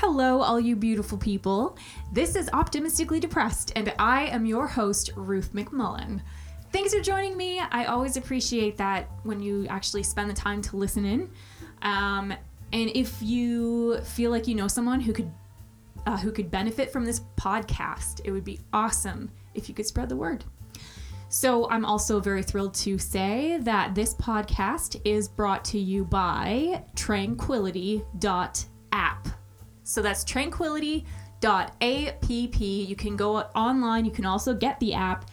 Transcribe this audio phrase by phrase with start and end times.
[0.00, 1.78] Hello, all you beautiful people.
[2.12, 6.20] This is Optimistically Depressed, and I am your host, Ruth McMullen.
[6.70, 7.60] Thanks for joining me.
[7.60, 11.30] I always appreciate that when you actually spend the time to listen in.
[11.80, 12.34] Um,
[12.74, 15.32] and if you feel like you know someone who could
[16.04, 20.10] uh, who could benefit from this podcast, it would be awesome if you could spread
[20.10, 20.44] the word.
[21.30, 26.84] So, I'm also very thrilled to say that this podcast is brought to you by
[26.96, 29.28] tranquility.app.
[29.86, 32.24] So, that's tranquility.app.
[32.28, 35.30] You can go online, you can also get the app.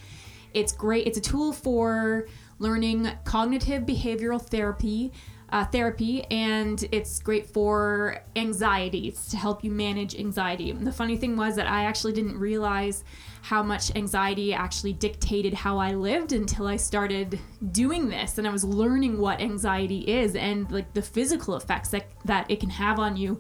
[0.54, 2.28] It's great, it's a tool for
[2.60, 5.12] learning cognitive behavioral therapy.
[5.50, 10.92] Uh, therapy and it's great for anxiety it's to help you manage anxiety and the
[10.92, 13.04] funny thing was that i actually didn't realize
[13.44, 17.38] how much anxiety actually dictated how I lived until I started
[17.74, 22.08] doing this and I was learning what anxiety is and like the physical effects that,
[22.24, 23.38] that it can have on you.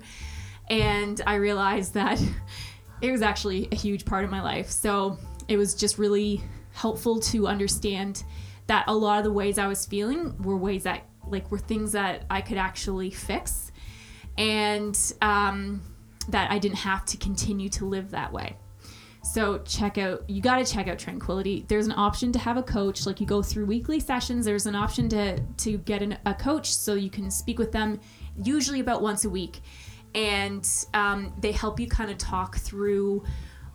[0.69, 2.21] And I realized that
[3.01, 4.69] it was actually a huge part of my life.
[4.69, 8.23] So it was just really helpful to understand
[8.67, 11.91] that a lot of the ways I was feeling were ways that like were things
[11.93, 13.71] that I could actually fix
[14.37, 15.81] and um,
[16.29, 18.57] that I didn't have to continue to live that way.
[19.23, 21.65] So check out you got to check out Tranquility.
[21.69, 24.45] There's an option to have a coach like you go through weekly sessions.
[24.45, 27.99] There's an option to to get an, a coach so you can speak with them
[28.41, 29.61] usually about once a week.
[30.15, 33.23] And um, they help you kind of talk through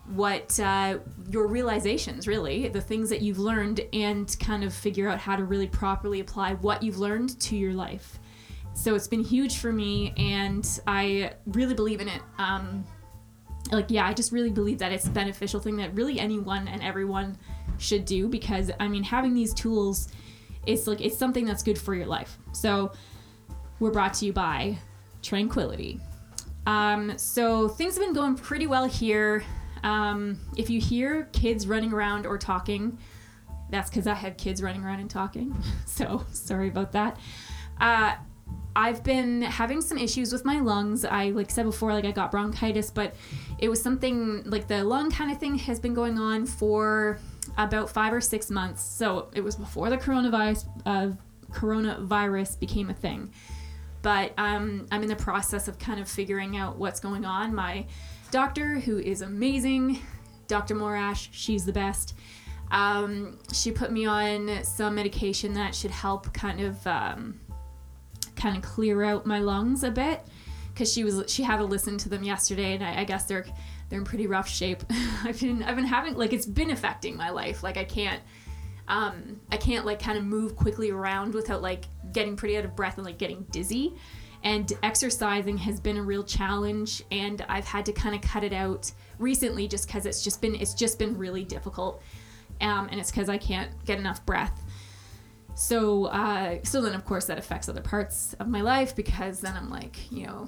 [0.07, 0.97] what uh,
[1.29, 5.43] your realizations really the things that you've learned and kind of figure out how to
[5.43, 8.17] really properly apply what you've learned to your life.
[8.73, 12.21] So it's been huge for me and i really believe in it.
[12.39, 12.83] Um,
[13.71, 16.81] like yeah i just really believe that it's a beneficial thing that really anyone and
[16.81, 17.37] everyone
[17.77, 20.07] should do because i mean having these tools
[20.65, 22.37] it's like it's something that's good for your life.
[22.51, 22.91] So
[23.79, 24.77] we're brought to you by
[25.21, 25.99] tranquility
[26.69, 29.43] um, so things have been going pretty well here
[29.83, 32.97] um, if you hear kids running around or talking
[33.69, 35.55] that's because i have kids running around and talking
[35.85, 37.17] so sorry about that
[37.79, 38.13] uh,
[38.75, 41.03] I've been having some issues with my lungs.
[41.03, 43.15] I like said before, like I got bronchitis, but
[43.57, 47.19] it was something like the lung kind of thing has been going on for
[47.57, 48.81] about five or six months.
[48.81, 51.09] So it was before the coronavirus uh,
[51.51, 53.33] coronavirus became a thing.
[54.01, 57.53] But um, I'm in the process of kind of figuring out what's going on.
[57.53, 57.85] My
[58.31, 59.99] doctor, who is amazing,
[60.47, 60.75] Dr.
[60.75, 62.15] Morash, she's the best.
[62.71, 66.87] Um, she put me on some medication that should help kind of.
[66.87, 67.39] Um,
[68.39, 70.21] kind of clear out my lungs a bit
[70.73, 73.45] because she was she had to listen to them yesterday and I, I guess they're
[73.89, 74.83] they're in pretty rough shape
[75.23, 78.21] i've been i've been having like it's been affecting my life like i can't
[78.89, 82.75] um i can't like kind of move quickly around without like getting pretty out of
[82.75, 83.93] breath and like getting dizzy.
[84.41, 88.53] And exercising has been a real challenge and i've had to kind of cut it
[88.53, 92.01] out recently just because it's just been it's just been really difficult.
[92.61, 94.63] Um, and it's because i can't get enough breath.
[95.55, 99.57] So uh, so then of course that affects other parts of my life because then
[99.57, 100.47] i'm like you know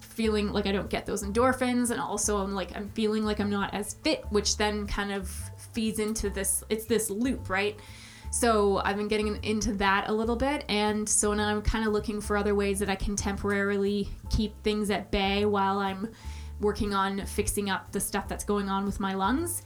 [0.00, 3.50] feeling like i don't get those endorphins and also i'm like i'm feeling like i'm
[3.50, 5.32] not as fit which then kind of
[5.74, 7.78] feeds into this it's this loop right?
[8.30, 11.92] So i've been getting into that a little bit and so now i'm kind of
[11.92, 16.08] looking for other ways that i can temporarily keep things at bay while i'm
[16.60, 19.62] working on fixing up the stuff that's going on with my lungs.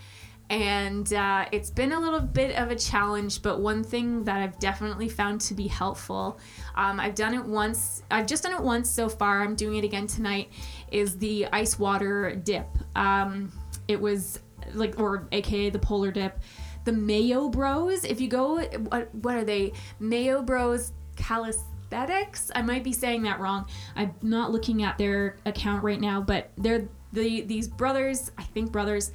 [0.51, 4.59] And uh, it's been a little bit of a challenge but one thing that i've
[4.59, 6.39] definitely found to be helpful
[6.75, 9.85] um, i've done it once i've just done it once so far i'm doing it
[9.85, 10.51] again tonight
[10.91, 12.67] is the ice water dip.
[12.97, 13.53] Um,
[13.89, 14.41] it was
[14.75, 16.39] like or aka the polar dip.
[16.85, 19.73] The mayo bros if you go what, what are they?
[20.01, 22.51] Mayo bros calisthenics?
[22.55, 23.67] I might be saying that wrong.
[23.97, 28.71] I'm not looking at their account right now but they're the these brothers i think
[28.71, 29.13] brothers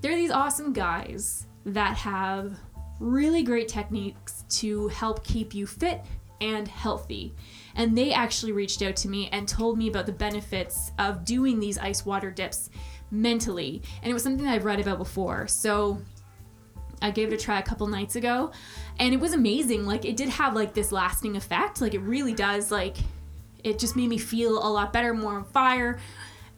[0.00, 2.56] they're these awesome guys that have
[3.00, 6.04] really great techniques to help keep you fit
[6.40, 7.34] and healthy.
[7.74, 11.58] And they actually reached out to me and told me about the benefits of doing
[11.58, 12.70] these ice water dips
[13.10, 13.82] mentally.
[14.02, 15.46] And it was something that I've read about before.
[15.46, 16.00] So
[17.02, 18.52] I gave it a try a couple nights ago
[18.98, 19.86] and it was amazing.
[19.86, 21.80] Like it did have like this lasting effect.
[21.80, 22.96] Like it really does like
[23.64, 25.98] it just made me feel a lot better, more on fire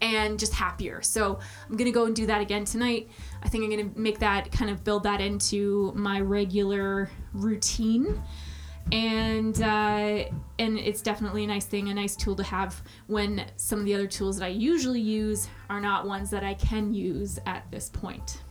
[0.01, 1.03] and just happier.
[1.03, 3.09] So I'm gonna go and do that again tonight.
[3.43, 8.23] I think I'm gonna make that kind of build that into my regular routine.
[8.91, 10.25] And uh,
[10.59, 13.95] and it's definitely a nice thing, a nice tool to have when some of the
[13.95, 17.91] other tools that I usually use are not ones that I can use at this
[17.91, 18.43] point.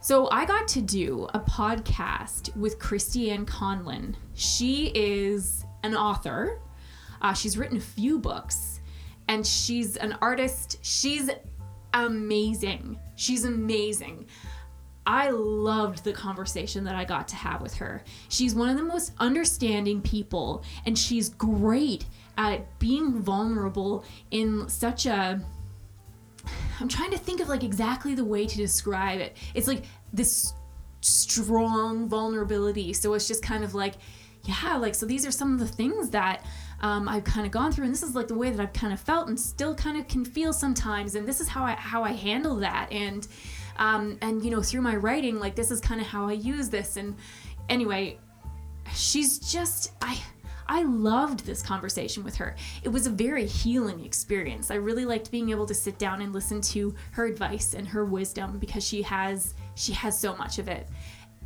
[0.00, 4.14] So I got to do a podcast with Christy Ann Conlin.
[4.34, 6.60] She is an author.
[7.22, 8.80] Uh, she's written a few books,
[9.28, 10.78] and she's an artist.
[10.82, 11.30] She's
[11.94, 12.98] amazing.
[13.16, 14.26] She's amazing.
[15.06, 18.02] I loved the conversation that I got to have with her.
[18.28, 22.06] She's one of the most understanding people, and she's great
[22.38, 25.40] at being vulnerable in such a.
[26.80, 29.36] I'm trying to think of like exactly the way to describe it.
[29.54, 30.54] It's like this
[31.00, 32.92] strong vulnerability.
[32.92, 33.94] So it's just kind of like,
[34.44, 36.44] yeah, like, so these are some of the things that
[36.80, 38.92] um, I've kind of gone through, and this is like the way that I've kind
[38.92, 42.02] of felt and still kind of can feel sometimes, and this is how I how
[42.02, 43.26] I handle that, and
[43.76, 46.68] um, and you know through my writing, like this is kind of how I use
[46.68, 47.16] this, and
[47.68, 48.18] anyway,
[48.94, 50.20] she's just I.
[50.66, 52.56] I loved this conversation with her.
[52.82, 54.70] It was a very healing experience.
[54.70, 58.06] I really liked being able to sit down and listen to her advice and her
[58.06, 60.88] wisdom because she has she has so much of it.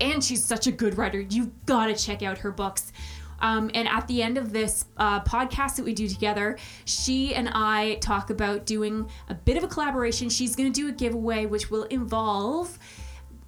[0.00, 1.18] And she's such a good writer.
[1.20, 2.92] You've got to check out her books.
[3.40, 7.48] Um, and at the end of this uh, podcast that we do together, she and
[7.52, 10.28] I talk about doing a bit of a collaboration.
[10.28, 12.78] She's going to do a giveaway, which will involve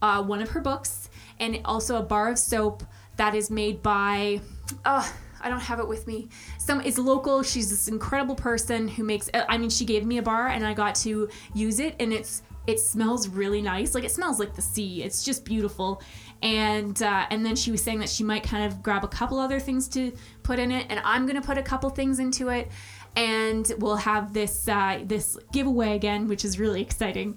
[0.03, 2.85] uh, one of her books and also a bar of soap
[3.17, 4.41] that is made by.
[4.85, 5.09] Uh,
[5.43, 6.29] I don't have it with me.
[6.59, 7.43] Some it's local.
[7.43, 9.31] She's this incredible person who makes.
[9.35, 12.43] I mean, she gave me a bar and I got to use it, and it's
[12.67, 13.95] it smells really nice.
[13.95, 15.03] Like it smells like the sea.
[15.03, 16.03] It's just beautiful
[16.43, 19.39] and uh, and then she was saying that she might kind of grab a couple
[19.39, 22.71] other things to put in it, and I'm gonna put a couple things into it,
[23.17, 27.37] and we'll have this uh, this giveaway again, which is really exciting,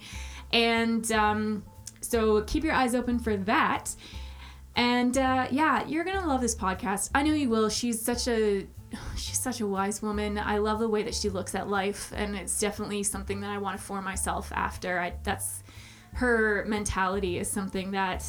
[0.52, 1.64] and um,
[2.02, 3.96] so keep your eyes open for that.
[4.76, 7.12] And uh, yeah, you're gonna love this podcast.
[7.14, 7.70] I know you will.
[7.70, 8.66] She's such a
[9.16, 10.38] she's such a wise woman.
[10.38, 13.58] I love the way that she looks at life, and it's definitely something that I
[13.58, 15.00] want to form myself after.
[15.00, 15.64] I, that's
[16.14, 18.26] her mentality is something that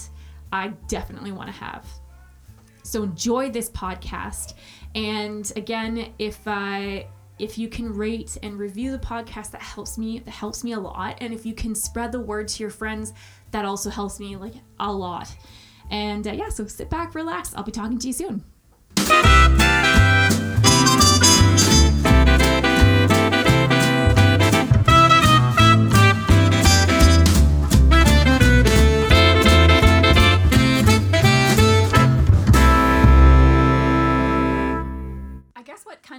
[0.54, 1.86] I definitely want to have.
[2.84, 4.54] So enjoy this podcast.
[4.94, 7.08] And again, if I
[7.40, 10.78] if you can rate and review the podcast that helps me that helps me a
[10.78, 13.12] lot and if you can spread the word to your friends
[13.50, 15.34] that also helps me like a lot
[15.90, 19.63] and uh, yeah so sit back relax i'll be talking to you soon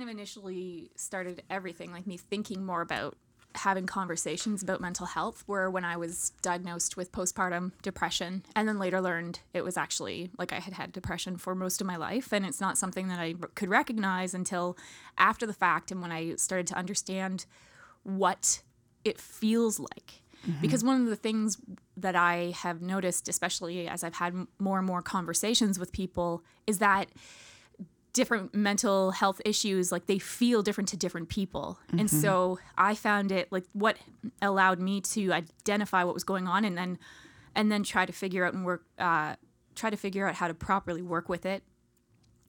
[0.10, 3.16] initially started everything, like me thinking more about
[3.56, 8.78] having conversations about mental health, were when I was diagnosed with postpartum depression, and then
[8.80, 12.34] later learned it was actually like I had had depression for most of my life,
[12.34, 14.78] and it's not something that I could recognize until
[15.18, 17.46] after the fact, and when I started to understand
[18.04, 18.62] what
[19.06, 20.22] it feels like.
[20.46, 20.62] Mm-hmm.
[20.62, 21.58] Because one of the things
[21.98, 26.80] that I have noticed, especially as I've had more and more conversations with people, is
[26.80, 27.08] that
[28.16, 32.00] different mental health issues like they feel different to different people mm-hmm.
[32.00, 33.98] and so i found it like what
[34.42, 36.98] allowed me to identify what was going on and then
[37.56, 39.36] and then try to figure out and work uh,
[39.76, 41.62] try to figure out how to properly work with it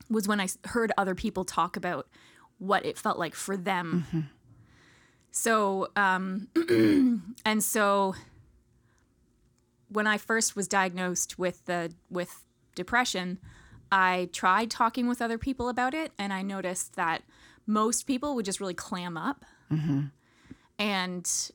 [0.09, 2.07] was when i heard other people talk about
[2.59, 4.21] what it felt like for them mm-hmm.
[5.33, 6.47] so um
[7.45, 8.15] and so
[9.89, 12.45] when i first was diagnosed with the with
[12.77, 13.41] depression
[13.91, 17.23] I tried talking with other people about it, and I noticed that
[17.67, 19.45] most people would just really clam up.
[19.71, 20.07] Mm-hmm.
[20.79, 21.51] And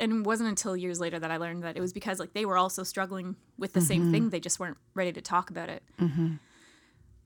[0.00, 2.44] and it wasn't until years later that I learned that it was because like they
[2.44, 3.86] were also struggling with the mm-hmm.
[3.86, 4.30] same thing.
[4.30, 5.82] They just weren't ready to talk about it.
[6.00, 6.34] Mm-hmm.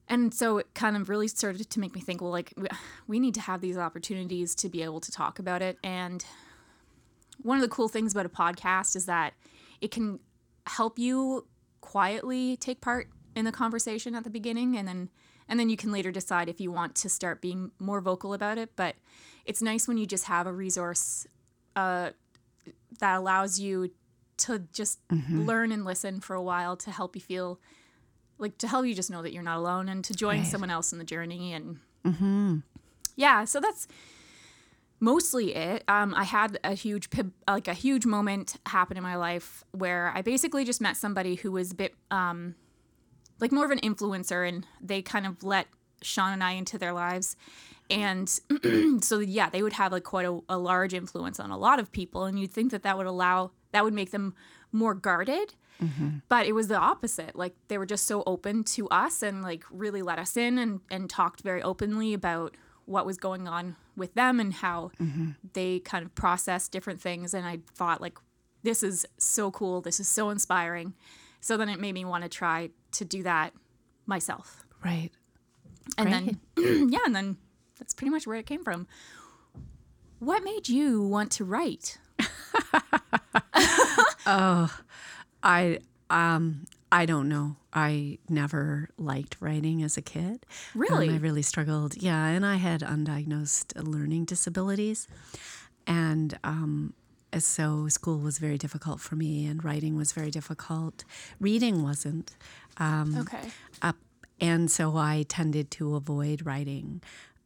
[0.09, 2.69] And so it kind of really started to make me think, well, like we,
[3.07, 5.79] we need to have these opportunities to be able to talk about it.
[5.83, 6.25] And
[7.43, 9.35] one of the cool things about a podcast is that
[9.81, 10.19] it can
[10.67, 11.47] help you
[11.81, 15.09] quietly take part in the conversation at the beginning and then
[15.49, 18.59] and then you can later decide if you want to start being more vocal about
[18.59, 18.97] it but
[19.45, 21.27] it's nice when you just have a resource
[21.77, 22.11] uh,
[23.01, 23.91] that allows you
[24.37, 25.43] to just mm-hmm.
[25.43, 27.61] learn and listen for a while to help you feel
[28.39, 30.47] like to help you just know that you're not alone and to join right.
[30.47, 32.57] someone else in the journey and mm-hmm.
[33.17, 33.87] yeah so that's
[35.01, 37.09] mostly it um, i had a huge
[37.49, 41.53] like a huge moment happen in my life where i basically just met somebody who
[41.53, 42.55] was a bit um,
[43.43, 45.67] like more of an influencer and they kind of let
[46.01, 47.37] Sean and I into their lives.
[47.91, 48.29] And
[49.03, 51.91] so, yeah, they would have like quite a, a, large influence on a lot of
[51.91, 52.25] people.
[52.25, 54.35] And you'd think that that would allow, that would make them
[54.71, 55.55] more guarded.
[55.83, 56.19] Mm-hmm.
[56.29, 57.35] But it was the opposite.
[57.35, 60.81] Like they were just so open to us and like really let us in and,
[60.89, 62.57] and talked very openly about
[62.87, 65.31] what was going on with them and how mm-hmm.
[65.53, 67.35] they kind of processed different things.
[67.35, 68.19] And I thought, like,
[68.63, 69.81] this is so cool.
[69.81, 70.95] This is so inspiring.
[71.41, 73.53] So then it made me want to try to do that
[74.07, 74.65] myself.
[74.85, 75.11] Right.
[75.99, 76.41] And then,
[76.91, 77.37] yeah, and then
[77.79, 78.87] that's pretty much where it came from.
[80.19, 81.99] What made you want to write?
[84.27, 84.73] oh,
[85.43, 85.79] I
[86.11, 87.57] um I don't know.
[87.73, 90.45] I never liked writing as a kid.
[90.75, 91.09] Really?
[91.09, 91.97] Um, I really struggled.
[91.97, 95.09] Yeah, and I had undiagnosed learning disabilities.
[95.87, 96.93] And um,
[97.39, 101.05] so school was very difficult for me, and writing was very difficult.
[101.41, 102.37] Reading wasn't.
[102.79, 103.51] Um, okay.
[103.81, 103.93] Uh,
[104.41, 107.03] and so I tended to avoid writing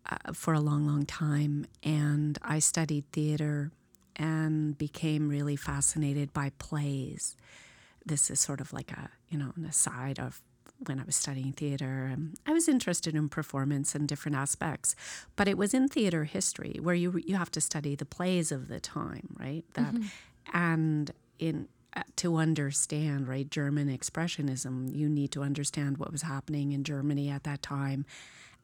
[0.09, 1.67] uh, for a long, long time.
[1.83, 3.71] And I studied theater
[4.17, 7.37] and became really fascinated by plays.
[8.05, 10.41] This is sort of like a, you know, an aside of
[10.87, 12.15] when I was studying theater.
[12.47, 14.95] I was interested in performance and different aspects,
[15.35, 18.69] but it was in theater history where you you have to study the plays of
[18.69, 19.65] the time, right?
[19.75, 20.57] That mm-hmm.
[20.57, 21.69] and in
[22.17, 27.45] to understand right German expressionism, you need to understand what was happening in Germany at
[27.45, 28.05] that time,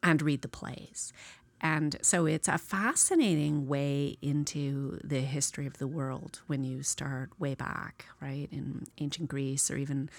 [0.02, 1.12] and read the plays.
[1.60, 7.30] And so it's a fascinating way into the history of the world when you start
[7.38, 10.10] way back, right, in ancient Greece or even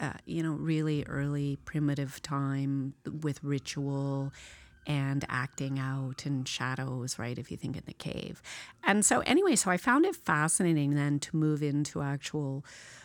[0.00, 4.32] uh, you know, really early primitive time with ritual
[4.86, 7.38] and acting out and shadows, right?
[7.38, 8.42] If you think in the cave.
[8.82, 12.64] And so, anyway, so I found it fascinating then to move into actual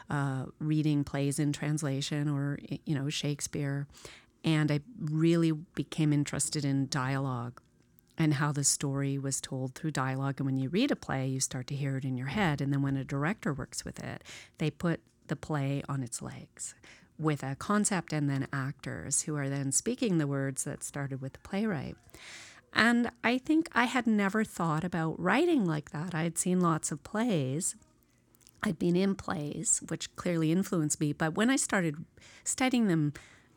[0.09, 3.87] uh, reading plays in translation or, you know, Shakespeare.
[4.43, 7.61] And I really became interested in dialogue
[8.17, 10.35] and how the story was told through dialogue.
[10.37, 12.61] And when you read a play, you start to hear it in your head.
[12.61, 14.23] And then when a director works with it,
[14.57, 16.73] they put the play on its legs
[17.17, 21.33] with a concept and then actors who are then speaking the words that started with
[21.33, 21.95] the playwright.
[22.73, 26.13] And I think I had never thought about writing like that.
[26.13, 27.75] I had seen lots of plays.
[28.63, 31.13] I'd been in plays, which clearly influenced me.
[31.13, 32.05] But when I started
[32.43, 33.13] studying them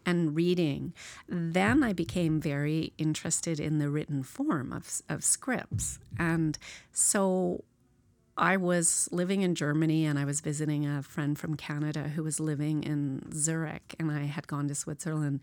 [0.06, 0.94] and reading,
[1.28, 5.98] then I became very interested in the written form of, of scripts.
[6.18, 6.58] And
[6.92, 7.64] so
[8.40, 12.40] I was living in Germany and I was visiting a friend from Canada who was
[12.40, 15.40] living in Zurich, and I had gone to Switzerland.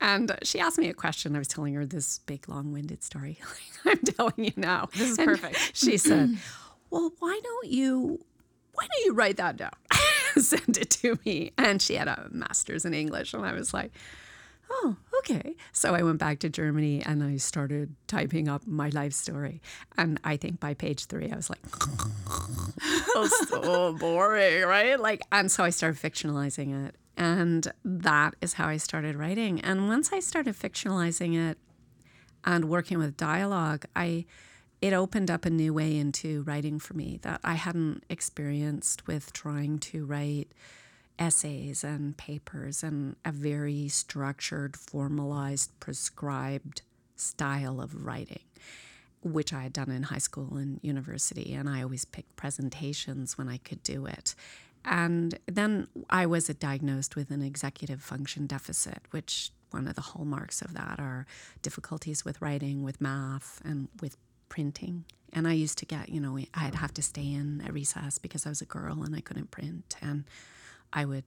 [0.00, 1.36] And she asked me a question.
[1.36, 3.38] I was telling her this big, long winded story.
[3.84, 4.88] I'm telling you now.
[4.96, 5.76] This is and perfect.
[5.76, 6.38] She said,
[6.90, 8.24] Well, why don't you
[8.72, 9.70] why don't you write that down?
[10.38, 11.52] Send it to me.
[11.58, 13.34] And she had a master's in English.
[13.34, 13.92] And I was like,
[14.72, 15.54] oh, okay.
[15.72, 19.60] So I went back to Germany and I started typing up my life story.
[19.96, 21.60] And I think by page three, I was like,
[22.30, 24.98] oh, so boring, right?
[24.98, 26.96] Like, and so I started fictionalizing it.
[27.16, 29.60] And that is how I started writing.
[29.60, 31.58] And once I started fictionalizing it
[32.44, 34.24] and working with dialogue, I
[34.80, 39.32] it opened up a new way into writing for me that I hadn't experienced with
[39.32, 40.50] trying to write
[41.22, 46.82] essays and papers and a very structured, formalized, prescribed
[47.14, 48.42] style of writing,
[49.22, 51.54] which I had done in high school and university.
[51.54, 54.34] And I always picked presentations when I could do it.
[54.84, 60.60] And then I was diagnosed with an executive function deficit, which one of the hallmarks
[60.60, 61.24] of that are
[61.62, 64.16] difficulties with writing, with math, and with
[64.48, 65.04] printing.
[65.32, 68.44] And I used to get, you know, I'd have to stay in at recess because
[68.44, 69.94] I was a girl and I couldn't print.
[70.02, 70.24] And
[70.92, 71.24] I would,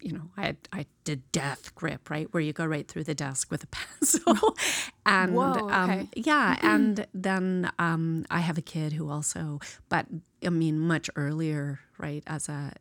[0.00, 3.14] you know, I had, I did death grip, right, where you go right through the
[3.14, 4.56] desk with a pencil,
[5.04, 5.72] and Whoa, okay.
[5.72, 10.06] um, yeah, and then um, I have a kid who also, but
[10.44, 12.72] I mean, much earlier, right, as a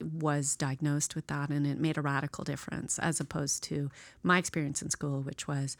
[0.00, 3.90] was diagnosed with that, and it made a radical difference as opposed to
[4.22, 5.76] my experience in school, which was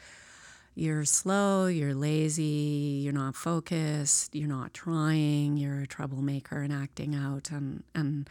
[0.74, 7.14] you're slow, you're lazy, you're not focused, you're not trying, you're a troublemaker and acting
[7.14, 8.28] out and and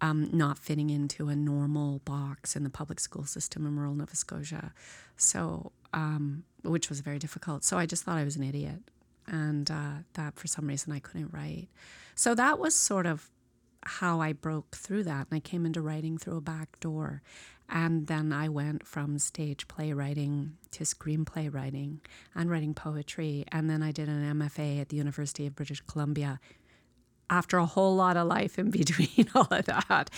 [0.00, 4.16] um, not fitting into a normal box in the public school system in rural Nova
[4.16, 4.72] Scotia.
[5.16, 7.64] So, um, which was very difficult.
[7.64, 8.82] So I just thought I was an idiot,
[9.26, 11.68] and uh, that for some reason I couldn't write.
[12.14, 13.30] So that was sort of
[13.84, 17.22] how I broke through that, and I came into writing through a back door.
[17.68, 22.00] And then I went from stage playwriting to screenplay writing
[22.32, 23.44] and writing poetry.
[23.50, 26.38] And then I did an MFA at the University of British Columbia
[27.30, 30.10] after a whole lot of life in between all of that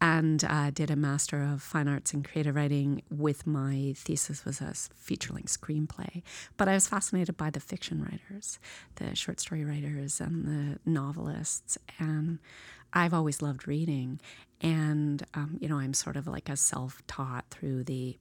[0.00, 4.60] and uh, did a master of fine arts and creative writing with my thesis was
[4.60, 6.22] a feature-length screenplay.
[6.56, 8.58] But i was fascinated by the fiction writers
[8.96, 12.38] the short story writers and the novelists and
[12.92, 14.20] i've always loved reading.
[14.60, 18.18] And um, you know i'm sort of like a self-taught through the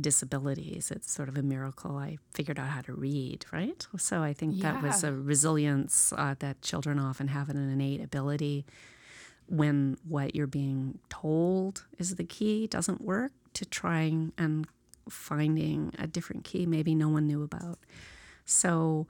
[0.00, 0.90] disabilities.
[0.90, 3.86] It's sort of a miracle I figured out how to read, right?
[3.96, 4.72] So I think yeah.
[4.72, 8.66] that was a resilience uh, that children often have an innate ability
[9.46, 14.66] when what you're being told is the key doesn't work to trying and
[15.08, 17.78] finding a different key maybe no one knew about.
[18.46, 19.06] So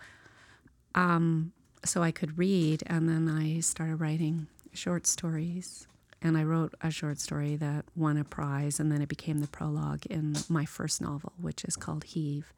[0.95, 1.53] um,
[1.85, 5.87] so I could read, and then I started writing short stories.
[6.25, 9.47] And I wrote a short story that won a prize, and then it became the
[9.47, 12.51] prologue in my first novel, which is called Heave.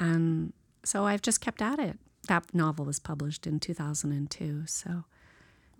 [0.00, 0.52] And
[0.84, 1.96] so I've just kept at it.
[2.26, 4.64] That novel was published in 2002.
[4.66, 5.04] So,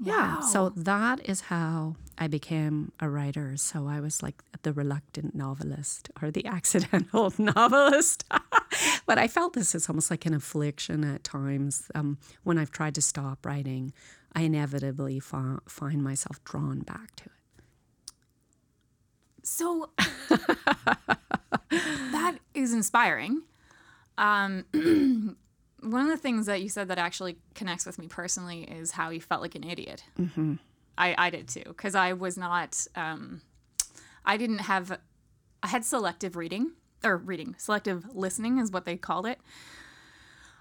[0.00, 0.38] yeah.
[0.40, 3.56] So that is how I became a writer.
[3.56, 8.24] So I was like the reluctant novelist or the accidental novelist.
[9.06, 11.90] but I felt this is almost like an affliction at times.
[11.96, 13.92] Um, when I've tried to stop writing,
[14.32, 17.32] I inevitably fi- find myself drawn back to it.
[19.42, 19.90] So
[21.70, 23.42] that is inspiring.
[24.18, 24.64] Um,
[25.80, 29.10] one of the things that you said that actually connects with me personally is how
[29.10, 30.04] you felt like an idiot.
[30.18, 30.54] Mm-hmm.
[30.96, 33.42] I, I did too, because I was not, um,
[34.24, 34.98] I didn't have,
[35.62, 36.72] I had selective reading,
[37.04, 39.38] or reading, selective listening is what they called it.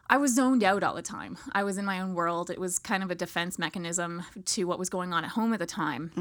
[0.09, 1.37] I was zoned out all the time.
[1.51, 2.49] I was in my own world.
[2.49, 5.59] It was kind of a defense mechanism to what was going on at home at
[5.59, 6.11] the time.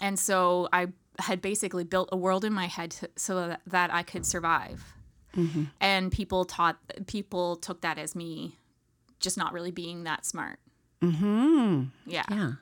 [0.00, 4.02] And so I had basically built a world in my head so that, that I
[4.02, 4.84] could survive.
[5.80, 8.58] And people taught people took that as me
[9.20, 10.58] just not really being that smart.
[11.02, 11.84] Mm-hmm.
[12.06, 12.24] Yeah.
[12.30, 12.52] Yeah.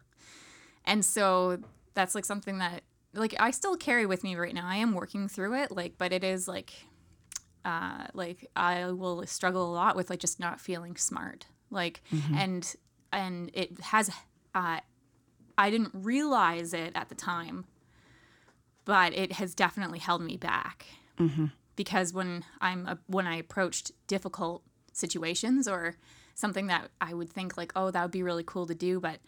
[0.85, 1.59] And so
[1.95, 2.83] that's like something that
[3.15, 4.67] like I still carry with me right now.
[4.67, 6.73] I am working through it like but it is like
[7.67, 11.47] uh like I will struggle a lot with like just not feeling smart.
[11.71, 12.01] Like
[12.39, 12.75] and
[13.13, 14.11] and it has
[14.55, 14.81] uh
[15.59, 17.65] I didn't realize it at the time,
[18.85, 20.87] but it has definitely held me back.
[21.75, 25.97] Because when I'm a, when I approached difficult situations or
[26.35, 29.21] something that I would think like, oh, that would be really cool to do, but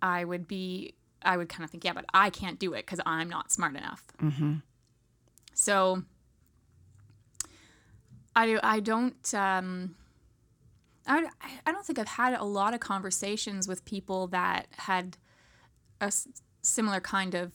[0.00, 3.00] I would be, I would kind of think, yeah, but I can't do it because
[3.04, 4.04] I'm not smart enough.
[4.22, 4.54] Mm-hmm.
[5.54, 6.02] So
[8.36, 9.94] I do, I don't, um,
[11.06, 11.26] I,
[11.66, 15.16] I don't think I've had a lot of conversations with people that had
[16.00, 16.28] a s-
[16.62, 17.52] similar kind of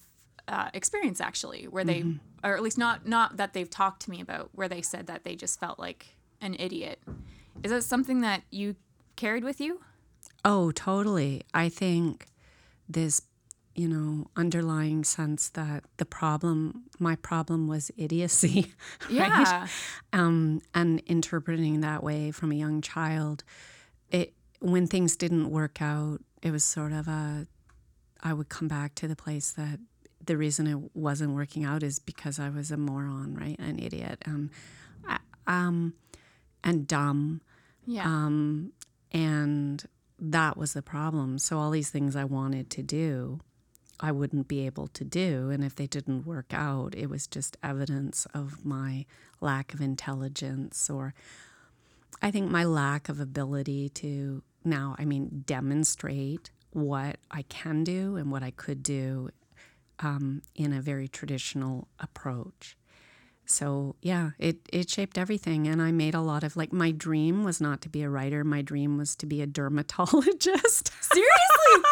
[0.48, 2.04] uh, experience actually, where they,
[2.44, 5.24] or at least not not that they've talked to me about, where they said that
[5.24, 7.00] they just felt like an idiot.
[7.64, 8.76] Is that something that you
[9.16, 9.82] carried with you?
[10.46, 11.44] Oh, totally.
[11.54, 12.28] I think
[12.88, 13.22] this,
[13.80, 18.74] you know, underlying sense that the problem, my problem was idiocy,
[19.06, 19.12] right?
[19.12, 19.68] Yeah.
[20.12, 23.44] Um, and interpreting that way from a young child,
[24.10, 27.48] it when things didn't work out, it was sort of a,
[28.22, 29.80] I would come back to the place that
[30.26, 34.18] the reason it wasn't working out is because I was a moron, right, an idiot,
[34.26, 34.50] um,
[35.48, 35.94] um,
[36.64, 37.40] and dumb
[37.86, 38.04] Yeah.
[38.06, 38.74] um,
[39.12, 39.84] and
[40.20, 41.40] that was the problem.
[41.40, 43.40] So all these things I wanted to do,
[44.00, 47.58] I wouldn't be able to do, and if they didn't work out, it was just
[47.62, 49.06] evidence of my
[49.42, 51.14] lack of intelligence, or
[52.22, 58.16] I think my lack of ability to now, I mean, demonstrate what I can do
[58.16, 59.30] and what I could do
[60.00, 62.78] um, in a very traditional approach.
[63.46, 67.44] So yeah, it it shaped everything, and I made a lot of like my dream
[67.44, 68.44] was not to be a writer.
[68.44, 70.92] My dream was to be a dermatologist.
[71.02, 71.84] Seriously?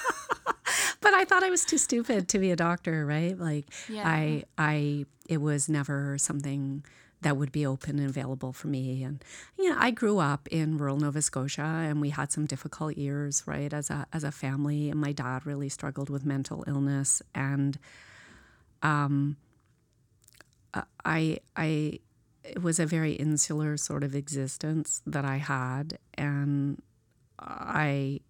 [1.00, 3.38] but I thought I was too stupid to be a doctor, right?
[3.38, 4.02] Like Yeah.
[4.06, 6.84] I I it was never something
[7.22, 9.02] that would be open and available for me.
[9.02, 9.24] And
[9.58, 13.42] you know, I grew up in rural Nova Scotia, and we had some difficult years,
[13.46, 14.90] right, as a as a family.
[14.90, 17.78] And my dad really struggled with mental illness, and
[18.82, 19.36] um,
[21.04, 22.00] I I
[22.44, 26.80] it was a very insular sort of existence that I had and
[27.40, 28.20] I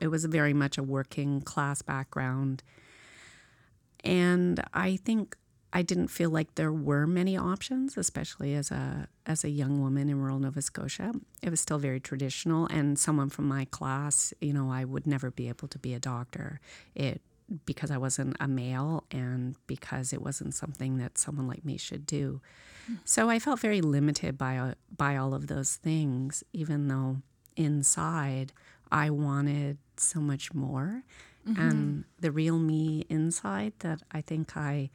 [0.00, 2.62] it was very much a working class background.
[4.04, 5.36] And I think
[5.72, 10.08] I didn't feel like there were many options especially as a as a young woman
[10.08, 11.12] in rural Nova Scotia.
[11.42, 15.30] It was still very traditional and someone from my class you know I would never
[15.30, 16.60] be able to be a doctor.
[16.94, 17.20] It
[17.64, 22.04] because I wasn't a male and because it wasn't something that someone like me should
[22.04, 22.42] do.
[23.04, 27.18] So I felt very limited by by all of those things even though
[27.56, 28.52] inside
[28.90, 31.02] I wanted so much more
[31.46, 32.00] and mm-hmm.
[32.20, 34.90] the real me inside that I think I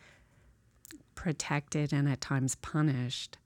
[1.16, 3.38] protected and at times punished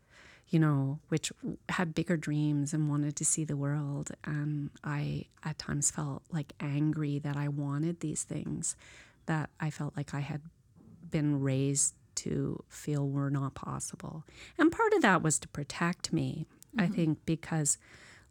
[0.50, 1.32] you know, which
[1.70, 4.12] had bigger dreams and wanted to see the world.
[4.24, 8.76] And I at times felt like angry that I wanted these things
[9.26, 10.42] that I felt like I had
[11.10, 14.24] been raised to feel were not possible.
[14.58, 16.94] And part of that was to protect me, I mm-hmm.
[16.94, 17.78] think, because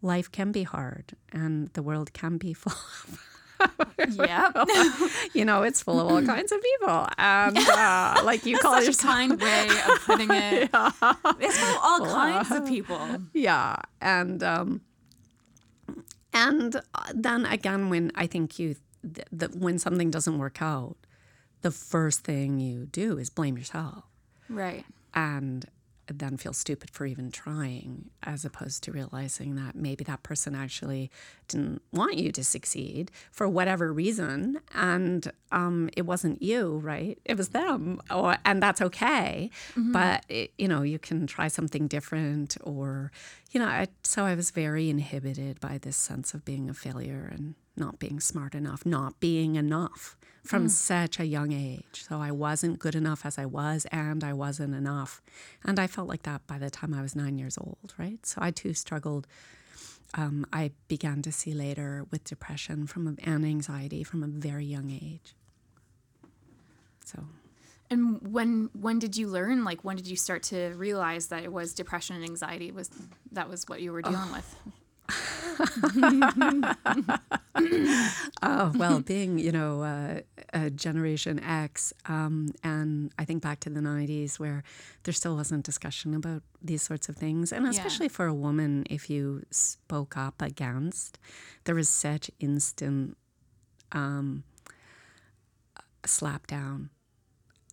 [0.03, 3.31] life can be hard and the world can be full of
[4.17, 4.53] yeah.
[5.35, 7.07] you know, it's full of all kinds of people.
[7.17, 10.69] And uh, like you call Such a kind way of putting it.
[10.73, 10.91] yeah.
[11.41, 13.01] It's full of all kinds of people.
[13.33, 14.81] yeah and um
[16.33, 16.81] and uh,
[17.15, 20.97] then again, when I think you, th- th- when something doesn't work out,
[21.63, 24.05] the first thing you do is blame yourself.
[24.51, 24.85] Right.
[25.15, 25.65] And
[26.09, 31.11] then feel stupid for even trying, as opposed to realizing that maybe that person actually
[31.49, 37.19] didn't want you to succeed for whatever reason, and um, it wasn't you, right?
[37.25, 39.51] It was them, or, and that's okay.
[39.71, 39.93] Mm-hmm.
[39.93, 43.11] But it, you know, you can try something different, or
[43.51, 43.67] you know.
[43.67, 47.99] I, so I was very inhibited by this sense of being a failure and not
[47.99, 50.16] being smart enough, not being enough
[50.47, 50.71] from mm.
[50.71, 52.05] such a young age.
[52.09, 55.23] So I wasn't good enough as I was, and I wasn't enough.
[55.65, 58.25] And I felt like that by the time I was nine years old, right?
[58.25, 59.27] So I too struggled.
[60.15, 64.65] Um, I began to see later with depression from a, and anxiety from a very
[64.65, 65.35] young age.
[67.05, 67.25] So.
[67.89, 69.65] And when when did you learn?
[69.65, 72.91] Like when did you start to realize that it was depression and anxiety was
[73.33, 74.33] that was what you were dealing oh.
[74.33, 74.57] with?
[78.43, 80.21] Oh well, being you know uh,
[80.53, 84.63] a Generation X, um, and I think back to the '90s where
[85.05, 88.13] there still wasn't discussion about these sorts of things, and especially yeah.
[88.13, 91.19] for a woman, if you spoke up against,
[91.65, 93.17] there was such instant
[93.93, 94.45] um,
[96.05, 96.91] slap down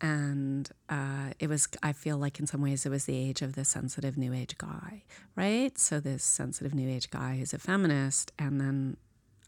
[0.04, 3.56] and uh, it was i feel like in some ways it was the age of
[3.56, 5.04] the sensitive new age guy
[5.36, 5.78] right?
[5.78, 8.98] So this sensitive new age guy who's a feminist and then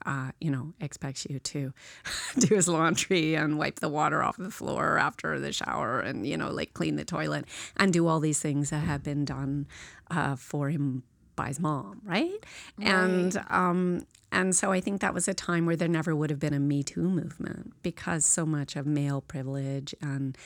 [0.06, 1.74] uh, you know expects you to
[2.40, 6.38] do his laundry and wipe the water off the floor after the shower and you
[6.38, 7.46] know like clean the toilet
[7.78, 9.68] and do all these things that have been done
[10.12, 11.04] uh, for him
[11.36, 12.32] by his mom, right?
[12.78, 12.88] right.
[12.88, 16.40] And um, and so I think that was a time where there never would have
[16.40, 20.38] been a Me Too movement because so much of male privilege and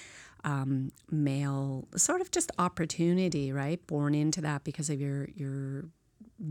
[0.43, 5.86] um, male sort of just opportunity, right, born into that because of your your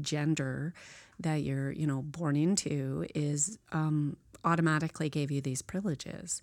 [0.01, 0.75] gender
[1.21, 6.43] that you're you know born into is um, automatically gave you these privileges,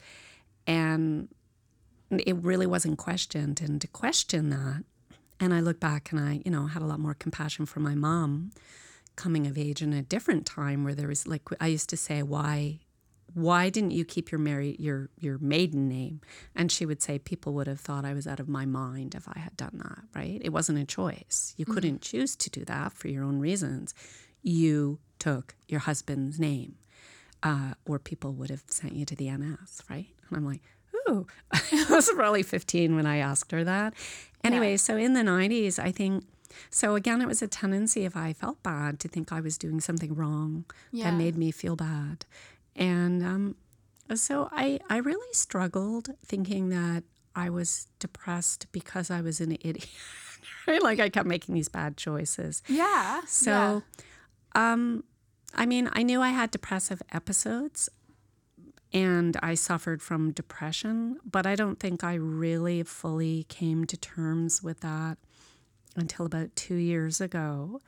[0.66, 1.30] and
[2.12, 3.62] it really wasn't questioned.
[3.62, 4.84] And to question that
[5.40, 7.96] and I look back and I, you know, had a lot more compassion for my
[7.96, 8.52] mom
[9.16, 12.24] coming of age in a different time where there was like I used to say,
[12.24, 12.80] why
[13.34, 16.22] why didn't you keep your married your your maiden name?
[16.56, 19.28] And she would say people would have thought I was out of my mind if
[19.28, 20.42] I had done that, right?
[20.44, 21.54] It wasn't a choice.
[21.58, 21.74] You mm-hmm.
[21.74, 23.94] couldn't choose to do that for your own reasons.
[24.42, 26.76] You took your husband's name.
[27.44, 30.08] Uh, or people would have sent you to the NS, right?
[30.30, 30.64] And I'm like,
[31.10, 33.94] ooh, I was probably 15 when I asked her that.
[34.44, 34.78] Anyway, yeah.
[34.78, 36.24] so in the 90s, I think,
[36.70, 39.80] so again, it was a tendency if I felt bad to think I was doing
[39.80, 41.12] something wrong yeah.
[41.12, 42.26] that made me feel bad.
[42.76, 43.56] And um,
[44.14, 47.04] so I, I really struggled thinking that
[47.36, 49.88] I was depressed because I was an idiot.
[50.68, 52.64] Like I kept making these bad choices.
[52.68, 53.22] Yeah.
[53.28, 53.84] So,
[54.56, 54.74] yeah.
[54.74, 55.04] um,
[55.54, 57.90] I mean, I knew I had depressive episodes
[58.96, 64.64] and I suffered from depression, but I don't think I really fully came to terms
[64.64, 65.18] with that
[65.98, 67.82] until about two years ago,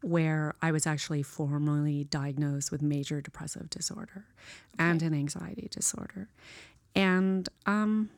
[0.00, 4.24] where I was actually formally diagnosed with major depressive disorder
[4.74, 4.88] okay.
[4.88, 6.30] and an anxiety disorder.
[6.94, 8.08] And um,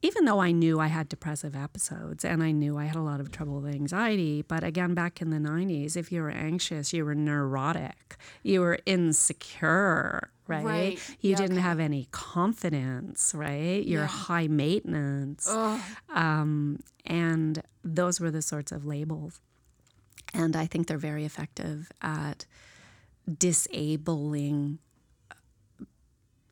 [0.00, 3.18] even though I knew I had depressive episodes and I knew I had a lot
[3.18, 7.04] of trouble with anxiety, but again, back in the 90s, if you were anxious, you
[7.04, 10.64] were neurotic, you were insecure, right?
[10.64, 11.16] right.
[11.20, 11.62] You yeah, didn't okay.
[11.62, 13.84] have any confidence, right?
[13.84, 14.06] You're yeah.
[14.06, 15.48] high maintenance.
[16.14, 19.40] Um, and those were the sorts of labels.
[20.32, 22.46] And I think they're very effective at
[23.38, 24.78] disabling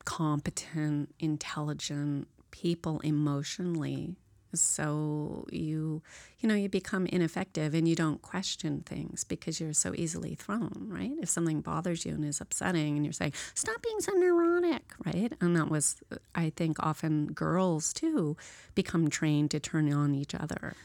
[0.05, 4.15] competent, intelligent people emotionally
[4.61, 6.01] so you
[6.39, 10.87] you know you become ineffective and you don't question things because you're so easily thrown
[10.89, 11.13] right?
[11.21, 15.33] If something bothers you and is upsetting and you're saying stop being so neurotic right?
[15.41, 15.97] And that was
[16.35, 18.35] i think often girls too
[18.75, 20.75] become trained to turn on each other.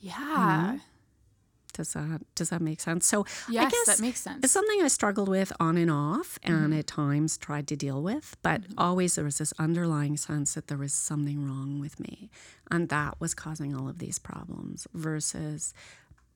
[0.00, 0.78] Yeah.
[1.72, 3.06] Does that does that make sense?
[3.06, 4.40] So yes, I guess that makes sense.
[4.42, 6.78] It's something I struggled with on and off, and mm-hmm.
[6.78, 8.36] at times tried to deal with.
[8.42, 8.78] But mm-hmm.
[8.78, 12.30] always there was this underlying sense that there was something wrong with me,
[12.70, 14.86] and that was causing all of these problems.
[14.92, 15.74] Versus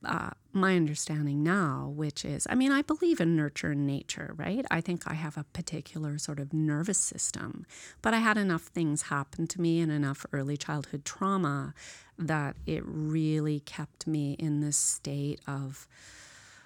[0.05, 4.64] uh, my understanding now, which is, I mean, I believe in nurture and nature, right?
[4.70, 7.66] I think I have a particular sort of nervous system,
[8.03, 11.75] but I had enough things happen to me and enough early childhood trauma
[12.19, 15.87] that it really kept me in this state of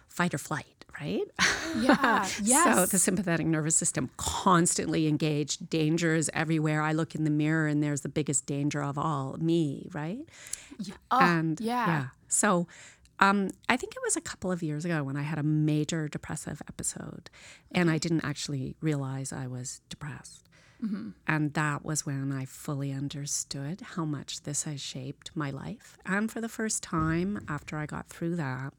[0.09, 1.23] fight or flight, right?
[1.79, 2.29] Yeah.
[2.43, 2.77] yes.
[2.77, 5.71] So the sympathetic nervous system constantly engaged.
[5.71, 6.83] Danger is everywhere.
[6.83, 10.19] I look in the mirror and there's the biggest danger of all, me, right?
[10.79, 10.95] Yeah.
[11.11, 11.87] Oh, and yeah.
[11.87, 12.05] yeah.
[12.29, 12.67] So
[13.23, 16.09] Um, I think it was a couple of years ago when I had a major
[16.09, 17.29] depressive episode,
[17.71, 20.49] and I didn't actually realize I was depressed.
[20.85, 21.11] Mm-hmm.
[21.27, 25.99] And that was when I fully understood how much this has shaped my life.
[26.07, 28.73] And for the first time after I got through that,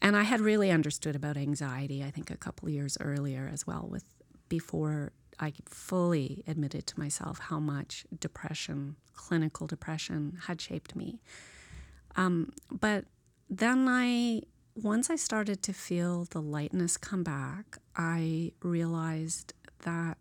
[0.00, 3.88] and I had really understood about anxiety, I think a couple years earlier as well,
[3.90, 4.04] with
[4.48, 11.20] before I fully admitted to myself how much depression, clinical depression, had shaped me.
[12.14, 13.06] Um, but
[13.50, 14.42] then I,
[14.74, 20.18] once I started to feel the lightness come back, I realized that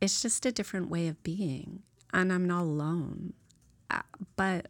[0.00, 1.82] it's just a different way of being,
[2.12, 3.32] and I'm not alone.
[3.90, 4.02] Uh,
[4.36, 4.68] but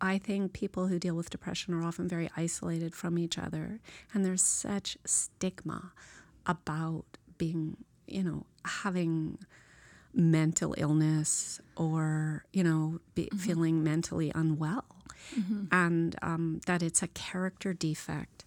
[0.00, 3.80] I think people who deal with depression are often very isolated from each other,
[4.12, 5.92] and there's such stigma
[6.46, 7.04] about
[7.38, 9.38] being, you know, having
[10.14, 13.38] mental illness or you know be, mm-hmm.
[13.38, 14.84] feeling mentally unwell
[15.36, 15.64] mm-hmm.
[15.72, 18.44] and um, that it's a character defect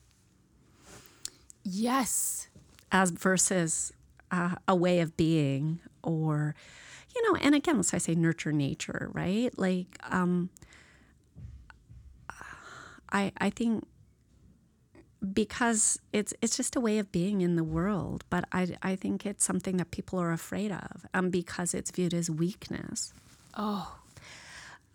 [1.64, 2.48] yes
[2.92, 3.92] as versus
[4.32, 6.56] uh, a way of being or
[7.16, 10.50] you know and again as i say nurture nature right like um,
[13.12, 13.84] i i think
[15.34, 18.24] because it's it's just a way of being in the world.
[18.30, 22.14] But I I think it's something that people are afraid of, um, because it's viewed
[22.14, 23.14] as weakness.
[23.56, 23.98] Oh,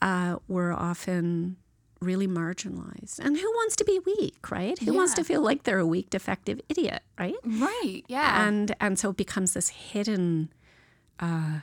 [0.00, 1.56] uh, we're often
[2.00, 3.20] really marginalized.
[3.20, 4.78] And who wants to be weak, right?
[4.78, 4.98] Who yeah.
[4.98, 7.36] wants to feel like they're a weak, defective idiot, right?
[7.44, 8.02] Right.
[8.08, 8.46] Yeah.
[8.46, 10.52] And and so it becomes this hidden.
[11.20, 11.60] Uh,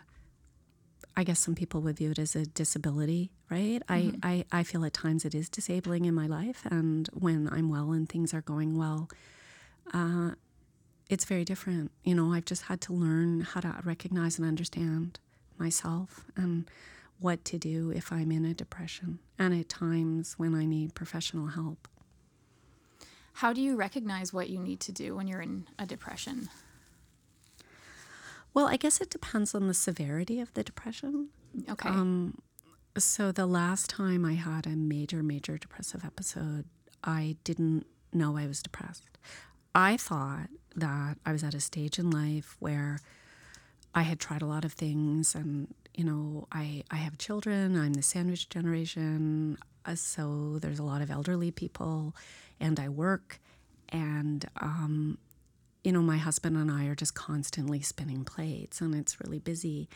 [1.17, 3.81] I guess some people would view it as a disability, right?
[3.89, 4.15] Mm-hmm.
[4.23, 6.65] I, I, I feel at times it is disabling in my life.
[6.71, 9.09] And when I'm well and things are going well,
[9.93, 10.31] uh,
[11.09, 11.91] it's very different.
[12.03, 15.19] You know, I've just had to learn how to recognize and understand
[15.57, 16.69] myself and
[17.19, 21.47] what to do if I'm in a depression and at times when I need professional
[21.47, 21.88] help.
[23.33, 26.49] How do you recognize what you need to do when you're in a depression?
[28.53, 31.29] Well, I guess it depends on the severity of the depression.
[31.69, 31.89] Okay.
[31.89, 32.39] Um,
[32.97, 36.65] so the last time I had a major, major depressive episode,
[37.03, 39.17] I didn't know I was depressed.
[39.75, 42.99] I thought that I was at a stage in life where
[43.93, 47.93] I had tried a lot of things and you know I, I have children i'm
[47.93, 52.15] the sandwich generation uh, so there's a lot of elderly people
[52.59, 53.39] and i work
[53.89, 55.17] and um,
[55.89, 59.89] you know my husband and i are just constantly spinning plates and it's really busy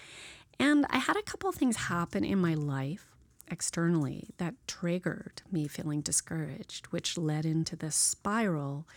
[0.60, 3.08] and I had a couple things happen in my life
[3.50, 8.88] externally that triggered me feeling discouraged, which led into this spiral.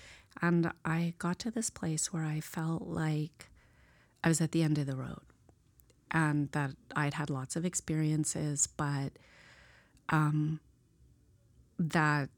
[0.40, 3.48] And I got to this place where I felt like
[4.22, 5.22] I was at the end of the road
[6.10, 9.12] and that I'd had lots of experiences, but
[10.10, 10.60] um,
[11.78, 12.28] that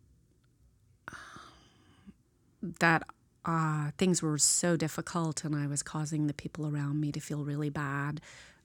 [2.80, 3.04] that
[3.44, 7.44] uh, things were so difficult and I was causing the people around me to feel
[7.44, 8.20] really bad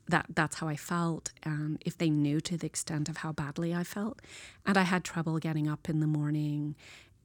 [0.08, 3.74] that that's how I felt, and if they knew to the extent of how badly
[3.74, 4.22] I felt,
[4.66, 6.76] and I had trouble getting up in the morning,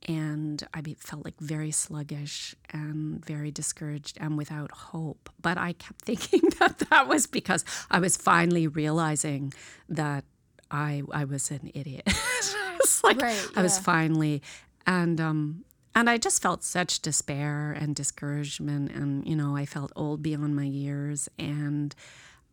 [0.06, 5.28] and I felt like very sluggish and very discouraged and without hope.
[5.42, 9.52] But I kept thinking that that was because I was finally realizing
[9.88, 10.24] that
[10.70, 12.04] I I was an idiot.
[12.06, 13.60] it's like right, yeah.
[13.60, 14.42] I was finally,
[14.86, 15.64] and um,
[15.98, 20.54] and I just felt such despair and discouragement, and you know I felt old beyond
[20.54, 21.92] my years, and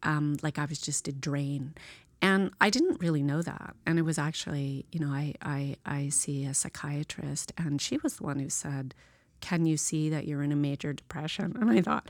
[0.01, 1.75] um, like I was just a drain.
[2.23, 3.75] And I didn't really know that.
[3.85, 8.15] And it was actually, you know, I, I, I see a psychiatrist, and she was
[8.15, 8.95] the one who said,
[9.41, 11.55] Can you see that you're in a major depression?
[11.61, 12.09] And I thought,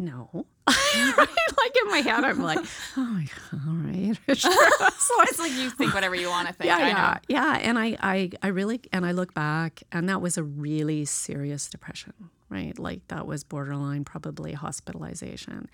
[0.00, 0.46] No.
[0.66, 2.58] like in my head, I'm like,
[2.96, 4.16] oh, my god, all right.
[4.34, 4.50] Sure.
[4.98, 6.68] so it's like you think whatever you want to think.
[6.68, 7.58] Yeah, I yeah, yeah.
[7.60, 11.68] And I, I, I really, and I look back, and that was a really serious
[11.68, 12.14] depression,
[12.48, 12.78] right?
[12.78, 15.68] Like that was borderline, probably hospitalization.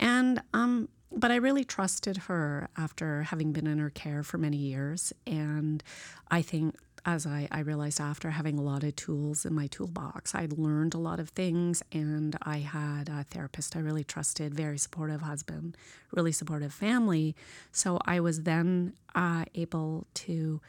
[0.00, 4.56] And um, but I really trusted her after having been in her care for many
[4.56, 5.12] years.
[5.26, 5.82] And
[6.30, 10.34] I think as I, I realized after having a lot of tools in my toolbox,
[10.34, 14.78] I'd learned a lot of things and I had a therapist I really trusted, very
[14.78, 15.76] supportive husband,
[16.12, 17.34] really supportive family.
[17.72, 20.60] So I was then uh, able to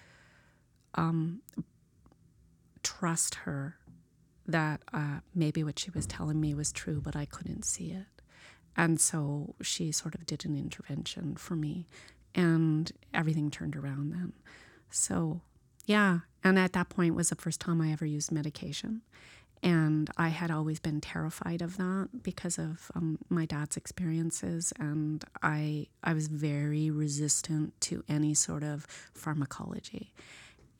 [0.96, 1.42] um,
[2.84, 3.78] trust her
[4.48, 8.06] that uh, maybe what she was telling me was true, but I couldn't see it.
[8.76, 11.88] And so she sort of did an intervention for me,
[12.34, 14.34] and everything turned around then.
[14.90, 15.42] So,
[15.86, 16.20] yeah.
[16.44, 19.02] And at that point was the first time I ever used medication.
[19.64, 25.24] And I had always been terrified of that because of um, my dad's experiences, and
[25.44, 30.14] I I was very resistant to any sort of pharmacology,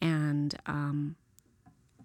[0.02, 1.16] and um,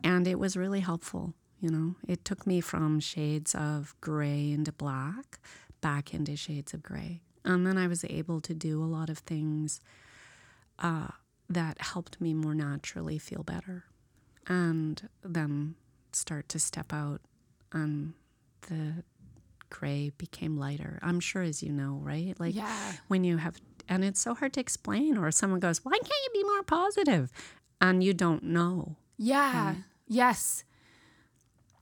[0.04, 1.32] and it was really helpful.
[1.60, 5.38] You know, it took me from shades of gray into black,
[5.80, 9.20] back into shades of gray, and then I was able to do a lot of
[9.20, 9.80] things
[10.78, 11.08] uh,
[11.48, 13.84] that helped me more naturally feel better,
[14.46, 15.74] and then
[16.12, 17.20] start to step out
[17.72, 18.14] and
[18.68, 19.04] the
[19.70, 20.98] gray became lighter.
[21.02, 22.38] I'm sure as you know, right?
[22.40, 22.92] Like Yeah.
[23.08, 23.56] when you have
[23.88, 27.30] and it's so hard to explain or someone goes, "Why can't you be more positive?"
[27.80, 28.96] and you don't know.
[29.16, 29.76] Yeah.
[30.08, 30.64] Yes.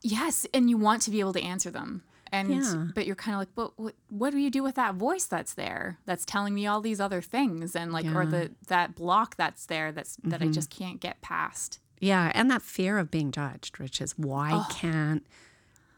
[0.01, 2.03] Yes, and you want to be able to answer them.
[2.31, 2.87] And Yeah.
[2.93, 5.53] but you're kind of like, but what, what do you do with that voice that's
[5.53, 8.29] there that's telling me all these other things and like or Yeah.
[8.29, 10.53] the that block that's there that's that I mm-hmm.
[10.53, 11.79] just can't get past.
[11.99, 15.25] Yeah, and that fear of being judged, which is why can't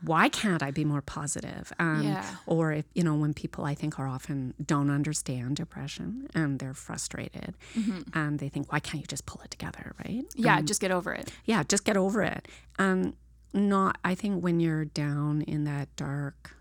[0.03, 1.73] why can't I be more positive?
[1.79, 2.23] Um, Yeah.
[2.45, 6.75] Or if you know, when people I think are often don't understand depression and they're
[6.75, 8.01] frustrated, mm-hmm.
[8.13, 10.23] and they think, why can't you just pull it together, right?
[10.35, 11.31] Yeah, um, just get over it.
[11.45, 12.47] yeah, just get over it.
[12.77, 13.15] And
[13.53, 16.55] not, I think when you're down in that dark,